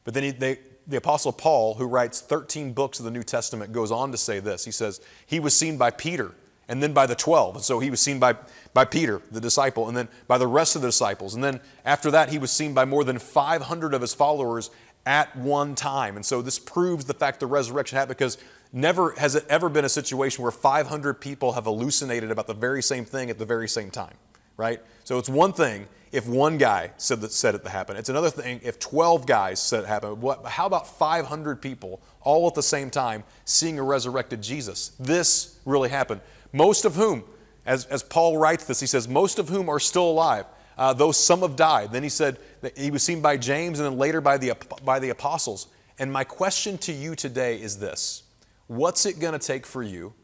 but 0.03 0.13
then 0.13 0.25
he, 0.25 0.31
they, 0.33 0.59
the 0.89 0.97
Apostle 0.97 1.33
Paul, 1.33 1.75
who 1.75 1.87
writes 1.87 2.21
13 2.21 2.73
books 2.73 2.99
of 2.99 3.05
the 3.05 3.13
New 3.13 3.23
Testament, 3.23 3.73
goes 3.73 3.93
on 3.93 4.11
to 4.11 4.19
say 4.19 4.41
this. 4.41 4.65
He 4.65 4.73
says, 4.73 5.01
He 5.25 5.39
was 5.39 5.57
seen 5.57 5.79
by 5.79 5.91
Peter 5.91 6.33
and 6.69 6.83
then 6.83 6.93
by 6.93 7.07
the 7.07 7.15
12. 7.15 7.57
And 7.57 7.65
so 7.65 7.81
he 7.81 7.91
was 7.91 8.01
seen 8.01 8.19
by, 8.19 8.37
by 8.73 8.85
Peter, 8.85 9.21
the 9.31 9.41
disciple, 9.41 9.89
and 9.89 9.97
then 9.97 10.09
by 10.27 10.39
the 10.39 10.47
rest 10.47 10.77
of 10.77 10.83
the 10.83 10.89
disciples. 10.89 11.35
And 11.35 11.43
then 11.43 11.61
after 11.85 12.11
that, 12.11 12.31
he 12.31 12.39
was 12.39 12.51
seen 12.51 12.75
by 12.75 12.85
more 12.85 13.05
than 13.05 13.19
500 13.19 13.95
of 13.95 14.01
his 14.01 14.15
followers 14.15 14.71
at 15.07 15.35
one 15.37 15.75
time. 15.75 16.17
And 16.17 16.25
so 16.25 16.43
this 16.43 16.59
proves 16.59 17.05
the 17.05 17.15
fact 17.15 17.41
the 17.41 17.47
resurrection 17.47 17.97
happened 17.97 18.17
because 18.17 18.39
never 18.73 19.13
has 19.13 19.35
it 19.35 19.45
ever 19.49 19.69
been 19.69 19.85
a 19.85 19.89
situation 19.89 20.43
where 20.43 20.51
500 20.51 21.21
people 21.21 21.53
have 21.53 21.65
hallucinated 21.65 22.31
about 22.31 22.47
the 22.47 22.55
very 22.55 22.83
same 22.83 23.05
thing 23.05 23.31
at 23.31 23.39
the 23.39 23.45
very 23.45 23.69
same 23.69 23.91
time, 23.91 24.15
right? 24.57 24.81
So 25.05 25.19
it's 25.19 25.29
one 25.29 25.53
thing 25.53 25.87
if 26.13 26.29
one 26.29 26.59
guy 26.59 26.93
said, 26.97 27.21
that, 27.23 27.33
said 27.33 27.57
it 27.57 27.65
to 27.65 27.69
happen. 27.69 27.97
It's 27.97 28.09
another 28.09 28.31
thing 28.31 28.61
if 28.63 28.79
12 28.79 29.27
guys 29.27 29.61
said 29.61 29.83
it 29.83 29.87
happened. 29.87 30.23
What, 30.23 30.47
how 30.47 30.67
about 30.67 30.87
500 30.87 31.61
people 31.61 32.01
all 32.21 32.47
at 32.47 32.55
the 32.55 32.63
same 32.63 32.89
time 32.89 33.25
seeing 33.45 33.81
a 33.81 33.83
resurrected 33.83 34.41
Jesus? 34.41 34.91
This 35.01 35.59
really 35.65 35.89
happened. 35.89 36.21
Most 36.53 36.85
of 36.85 36.95
whom, 36.95 37.25
as, 37.67 37.87
as 37.87 38.05
Paul 38.05 38.39
writes 38.39 38.65
this, 38.65 38.79
he 38.79 38.87
says, 38.87 39.09
most 39.09 39.41
of 39.41 39.49
whom 39.49 39.69
are 39.69 39.81
still 39.81 40.09
alive, 40.09 40.45
uh, 40.79 40.93
though 40.93 41.11
some 41.11 41.41
have 41.41 41.57
died. 41.57 41.91
Then 41.91 42.05
he 42.05 42.09
said 42.09 42.39
that 42.61 42.79
he 42.79 42.93
was 42.93 43.03
seen 43.03 43.21
by 43.21 43.37
James 43.37 43.81
and 43.81 43.87
then 43.87 43.99
later 43.99 44.21
by 44.21 44.39
the, 44.39 44.53
by 44.85 45.01
the 45.01 45.11
apostles. 45.11 45.67
And 45.99 46.13
my 46.13 46.23
question 46.23 46.79
to 46.79 46.93
you 46.93 47.17
today 47.17 47.61
is 47.61 47.79
this 47.79 48.23
What's 48.69 49.05
it 49.05 49.19
going 49.19 49.33
to 49.39 49.45
take 49.45 49.67
for 49.67 49.83
you 49.83 50.15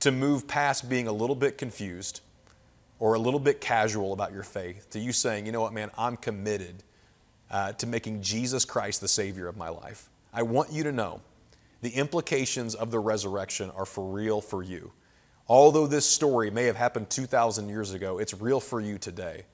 to 0.00 0.10
move 0.10 0.46
past 0.46 0.88
being 0.88 1.06
a 1.06 1.12
little 1.12 1.36
bit 1.36 1.56
confused? 1.58 2.20
Or 3.00 3.14
a 3.14 3.18
little 3.18 3.40
bit 3.40 3.60
casual 3.60 4.12
about 4.12 4.32
your 4.32 4.42
faith 4.42 4.90
to 4.90 5.00
you 5.00 5.12
saying, 5.12 5.46
you 5.46 5.52
know 5.52 5.62
what, 5.62 5.72
man, 5.72 5.90
I'm 5.98 6.16
committed 6.16 6.84
uh, 7.50 7.72
to 7.72 7.86
making 7.86 8.22
Jesus 8.22 8.64
Christ 8.64 9.00
the 9.00 9.08
Savior 9.08 9.48
of 9.48 9.56
my 9.56 9.70
life. 9.70 10.08
I 10.32 10.42
want 10.42 10.70
you 10.70 10.84
to 10.84 10.92
know 10.92 11.22
the 11.80 11.90
implications 11.90 12.74
of 12.74 12.90
the 12.90 13.00
resurrection 13.00 13.70
are 13.70 13.86
for 13.86 14.04
real 14.04 14.40
for 14.40 14.62
you. 14.62 14.92
Although 15.48 15.88
this 15.88 16.06
story 16.06 16.50
may 16.50 16.66
have 16.66 16.76
happened 16.76 17.10
2,000 17.10 17.68
years 17.68 17.92
ago, 17.92 18.18
it's 18.18 18.34
real 18.34 18.60
for 18.60 18.80
you 18.80 18.98
today. 18.98 19.46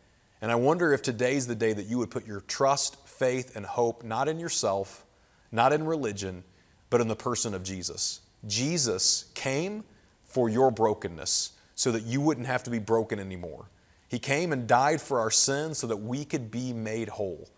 And 0.43 0.51
I 0.51 0.57
wonder 0.57 0.93
if 0.93 1.01
today's 1.01 1.47
the 1.47 1.55
day 1.55 1.73
that 1.73 1.87
you 1.87 1.99
would 1.99 2.11
put 2.11 2.27
your 2.27 2.41
trust, 2.41 3.09
faith, 3.09 3.57
and 3.57 3.65
hope 3.65 4.05
not 4.05 4.29
in 4.29 4.39
yourself, 4.39 5.07
not 5.51 5.73
in 5.73 5.87
religion, 5.87 6.45
but 6.91 7.01
in 7.01 7.09
the 7.09 7.17
person 7.17 7.55
of 7.55 7.63
Jesus. 7.63 8.21
Jesus 8.47 9.31
came 9.35 9.85
for 10.25 10.51
your 10.51 10.71
brokenness 10.71 11.53
so 11.77 11.93
that 11.93 12.03
you 12.03 12.21
wouldn't 12.21 12.47
have 12.47 12.65
to 12.65 12.71
be 12.71 12.81
broken 12.81 13.21
anymore. 13.21 13.67
He 14.09 14.19
came 14.19 14.53
and 14.53 14.67
died 14.67 15.01
for 15.01 15.21
our 15.21 15.31
sins 15.31 15.79
so 15.79 15.87
that 15.87 15.99
we 15.99 16.25
could 16.25 16.51
be 16.51 16.73
made 16.73 17.09
whole. 17.11 17.49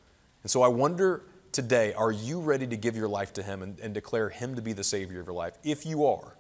And 0.42 0.50
so 0.50 0.60
I 0.60 0.68
wonder 0.68 1.22
today, 1.52 1.94
are 1.94 2.10
you 2.10 2.40
ready 2.40 2.66
to 2.66 2.76
give 2.76 2.96
your 2.96 3.08
life 3.08 3.32
to 3.34 3.42
Him 3.42 3.62
and, 3.62 3.78
and 3.80 3.94
declare 3.94 4.28
Him 4.28 4.56
to 4.56 4.62
be 4.62 4.72
the 4.72 4.84
Savior 4.84 5.20
of 5.20 5.26
your 5.26 5.34
life? 5.34 5.54
If 5.62 5.86
you 5.86 6.04
are, 6.06 6.36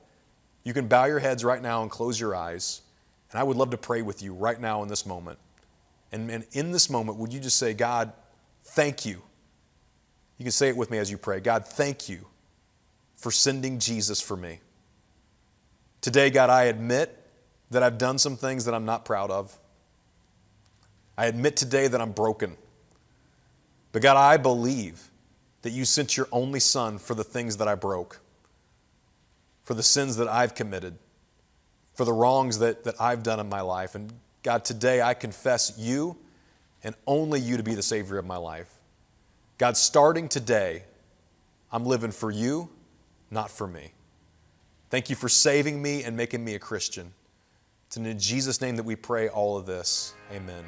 you 0.64 0.74
can 0.74 0.88
bow 0.88 1.04
your 1.06 1.20
heads 1.20 1.44
right 1.44 1.62
now 1.62 1.82
and 1.82 1.90
close 1.90 2.18
your 2.18 2.34
eyes. 2.34 2.82
And 3.30 3.38
I 3.38 3.44
would 3.44 3.56
love 3.56 3.70
to 3.70 3.78
pray 3.78 4.02
with 4.02 4.22
you 4.22 4.34
right 4.34 4.60
now 4.60 4.82
in 4.82 4.88
this 4.88 5.06
moment. 5.06 5.38
And, 6.10 6.30
and 6.30 6.46
in 6.52 6.72
this 6.72 6.90
moment, 6.90 7.18
would 7.18 7.32
you 7.32 7.40
just 7.40 7.58
say, 7.58 7.74
God, 7.74 8.12
thank 8.64 9.06
you? 9.06 9.22
You 10.38 10.44
can 10.44 10.52
say 10.52 10.68
it 10.68 10.76
with 10.76 10.90
me 10.90 10.98
as 10.98 11.10
you 11.10 11.18
pray. 11.18 11.40
God, 11.40 11.66
thank 11.66 12.08
you 12.08 12.26
for 13.14 13.30
sending 13.30 13.78
Jesus 13.78 14.20
for 14.20 14.36
me. 14.36 14.60
Today, 16.00 16.30
God, 16.30 16.48
I 16.48 16.64
admit 16.64 17.14
that 17.70 17.82
I've 17.82 17.98
done 17.98 18.18
some 18.18 18.36
things 18.36 18.64
that 18.64 18.74
I'm 18.74 18.84
not 18.84 19.04
proud 19.04 19.30
of. 19.30 19.58
I 21.16 21.26
admit 21.26 21.56
today 21.56 21.88
that 21.88 22.00
I'm 22.00 22.12
broken. 22.12 22.56
But 23.92 24.02
God, 24.02 24.16
I 24.16 24.36
believe 24.36 25.10
that 25.62 25.70
you 25.70 25.84
sent 25.84 26.16
your 26.16 26.28
only 26.30 26.60
son 26.60 26.98
for 26.98 27.14
the 27.14 27.24
things 27.24 27.56
that 27.56 27.68
I 27.68 27.74
broke, 27.74 28.20
for 29.64 29.74
the 29.74 29.82
sins 29.82 30.16
that 30.16 30.28
I've 30.28 30.54
committed, 30.54 30.96
for 31.94 32.04
the 32.04 32.12
wrongs 32.12 32.58
that, 32.60 32.84
that 32.84 32.94
I've 33.00 33.22
done 33.22 33.40
in 33.40 33.48
my 33.48 33.60
life. 33.60 33.94
And 33.94 34.12
God, 34.42 34.64
today 34.64 35.02
I 35.02 35.14
confess 35.14 35.74
you 35.76 36.16
and 36.84 36.94
only 37.06 37.40
you 37.40 37.56
to 37.56 37.62
be 37.62 37.74
the 37.74 37.82
Savior 37.82 38.18
of 38.18 38.24
my 38.24 38.36
life. 38.36 38.72
God, 39.58 39.76
starting 39.76 40.28
today, 40.28 40.84
I'm 41.72 41.84
living 41.84 42.12
for 42.12 42.30
you, 42.30 42.70
not 43.30 43.50
for 43.50 43.66
me. 43.66 43.92
Thank 44.90 45.10
you 45.10 45.16
for 45.16 45.28
saving 45.28 45.82
me 45.82 46.04
and 46.04 46.16
making 46.16 46.44
me 46.44 46.54
a 46.54 46.58
Christian. 46.58 47.12
It's 47.88 47.96
in 47.96 48.18
Jesus' 48.18 48.60
name 48.60 48.76
that 48.76 48.82
we 48.82 48.96
pray 48.96 49.30
all 49.30 49.56
of 49.56 49.64
this. 49.64 50.12
Amen. 50.30 50.62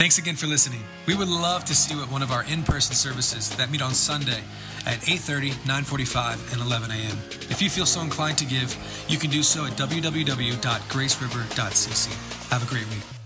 Thanks 0.00 0.18
again 0.18 0.34
for 0.34 0.48
listening. 0.48 0.82
We 1.06 1.14
would 1.14 1.28
love 1.28 1.64
to 1.66 1.76
see 1.76 1.94
you 1.94 2.02
at 2.02 2.10
one 2.10 2.22
of 2.22 2.32
our 2.32 2.42
in-person 2.42 2.96
services 2.96 3.50
that 3.50 3.70
meet 3.70 3.80
on 3.80 3.94
Sunday 3.94 4.42
at 4.84 4.98
8:30, 5.02 5.52
9:45, 5.64 6.52
and 6.52 6.60
11 6.60 6.90
a.m. 6.90 7.18
If 7.50 7.62
you 7.62 7.70
feel 7.70 7.86
so 7.86 8.00
inclined 8.00 8.38
to 8.38 8.44
give, 8.44 8.76
you 9.06 9.16
can 9.16 9.30
do 9.30 9.44
so 9.44 9.64
at 9.64 9.74
www.graceriver.cc. 9.74 12.50
Have 12.50 12.64
a 12.64 12.66
great 12.66 12.88
week. 12.88 13.17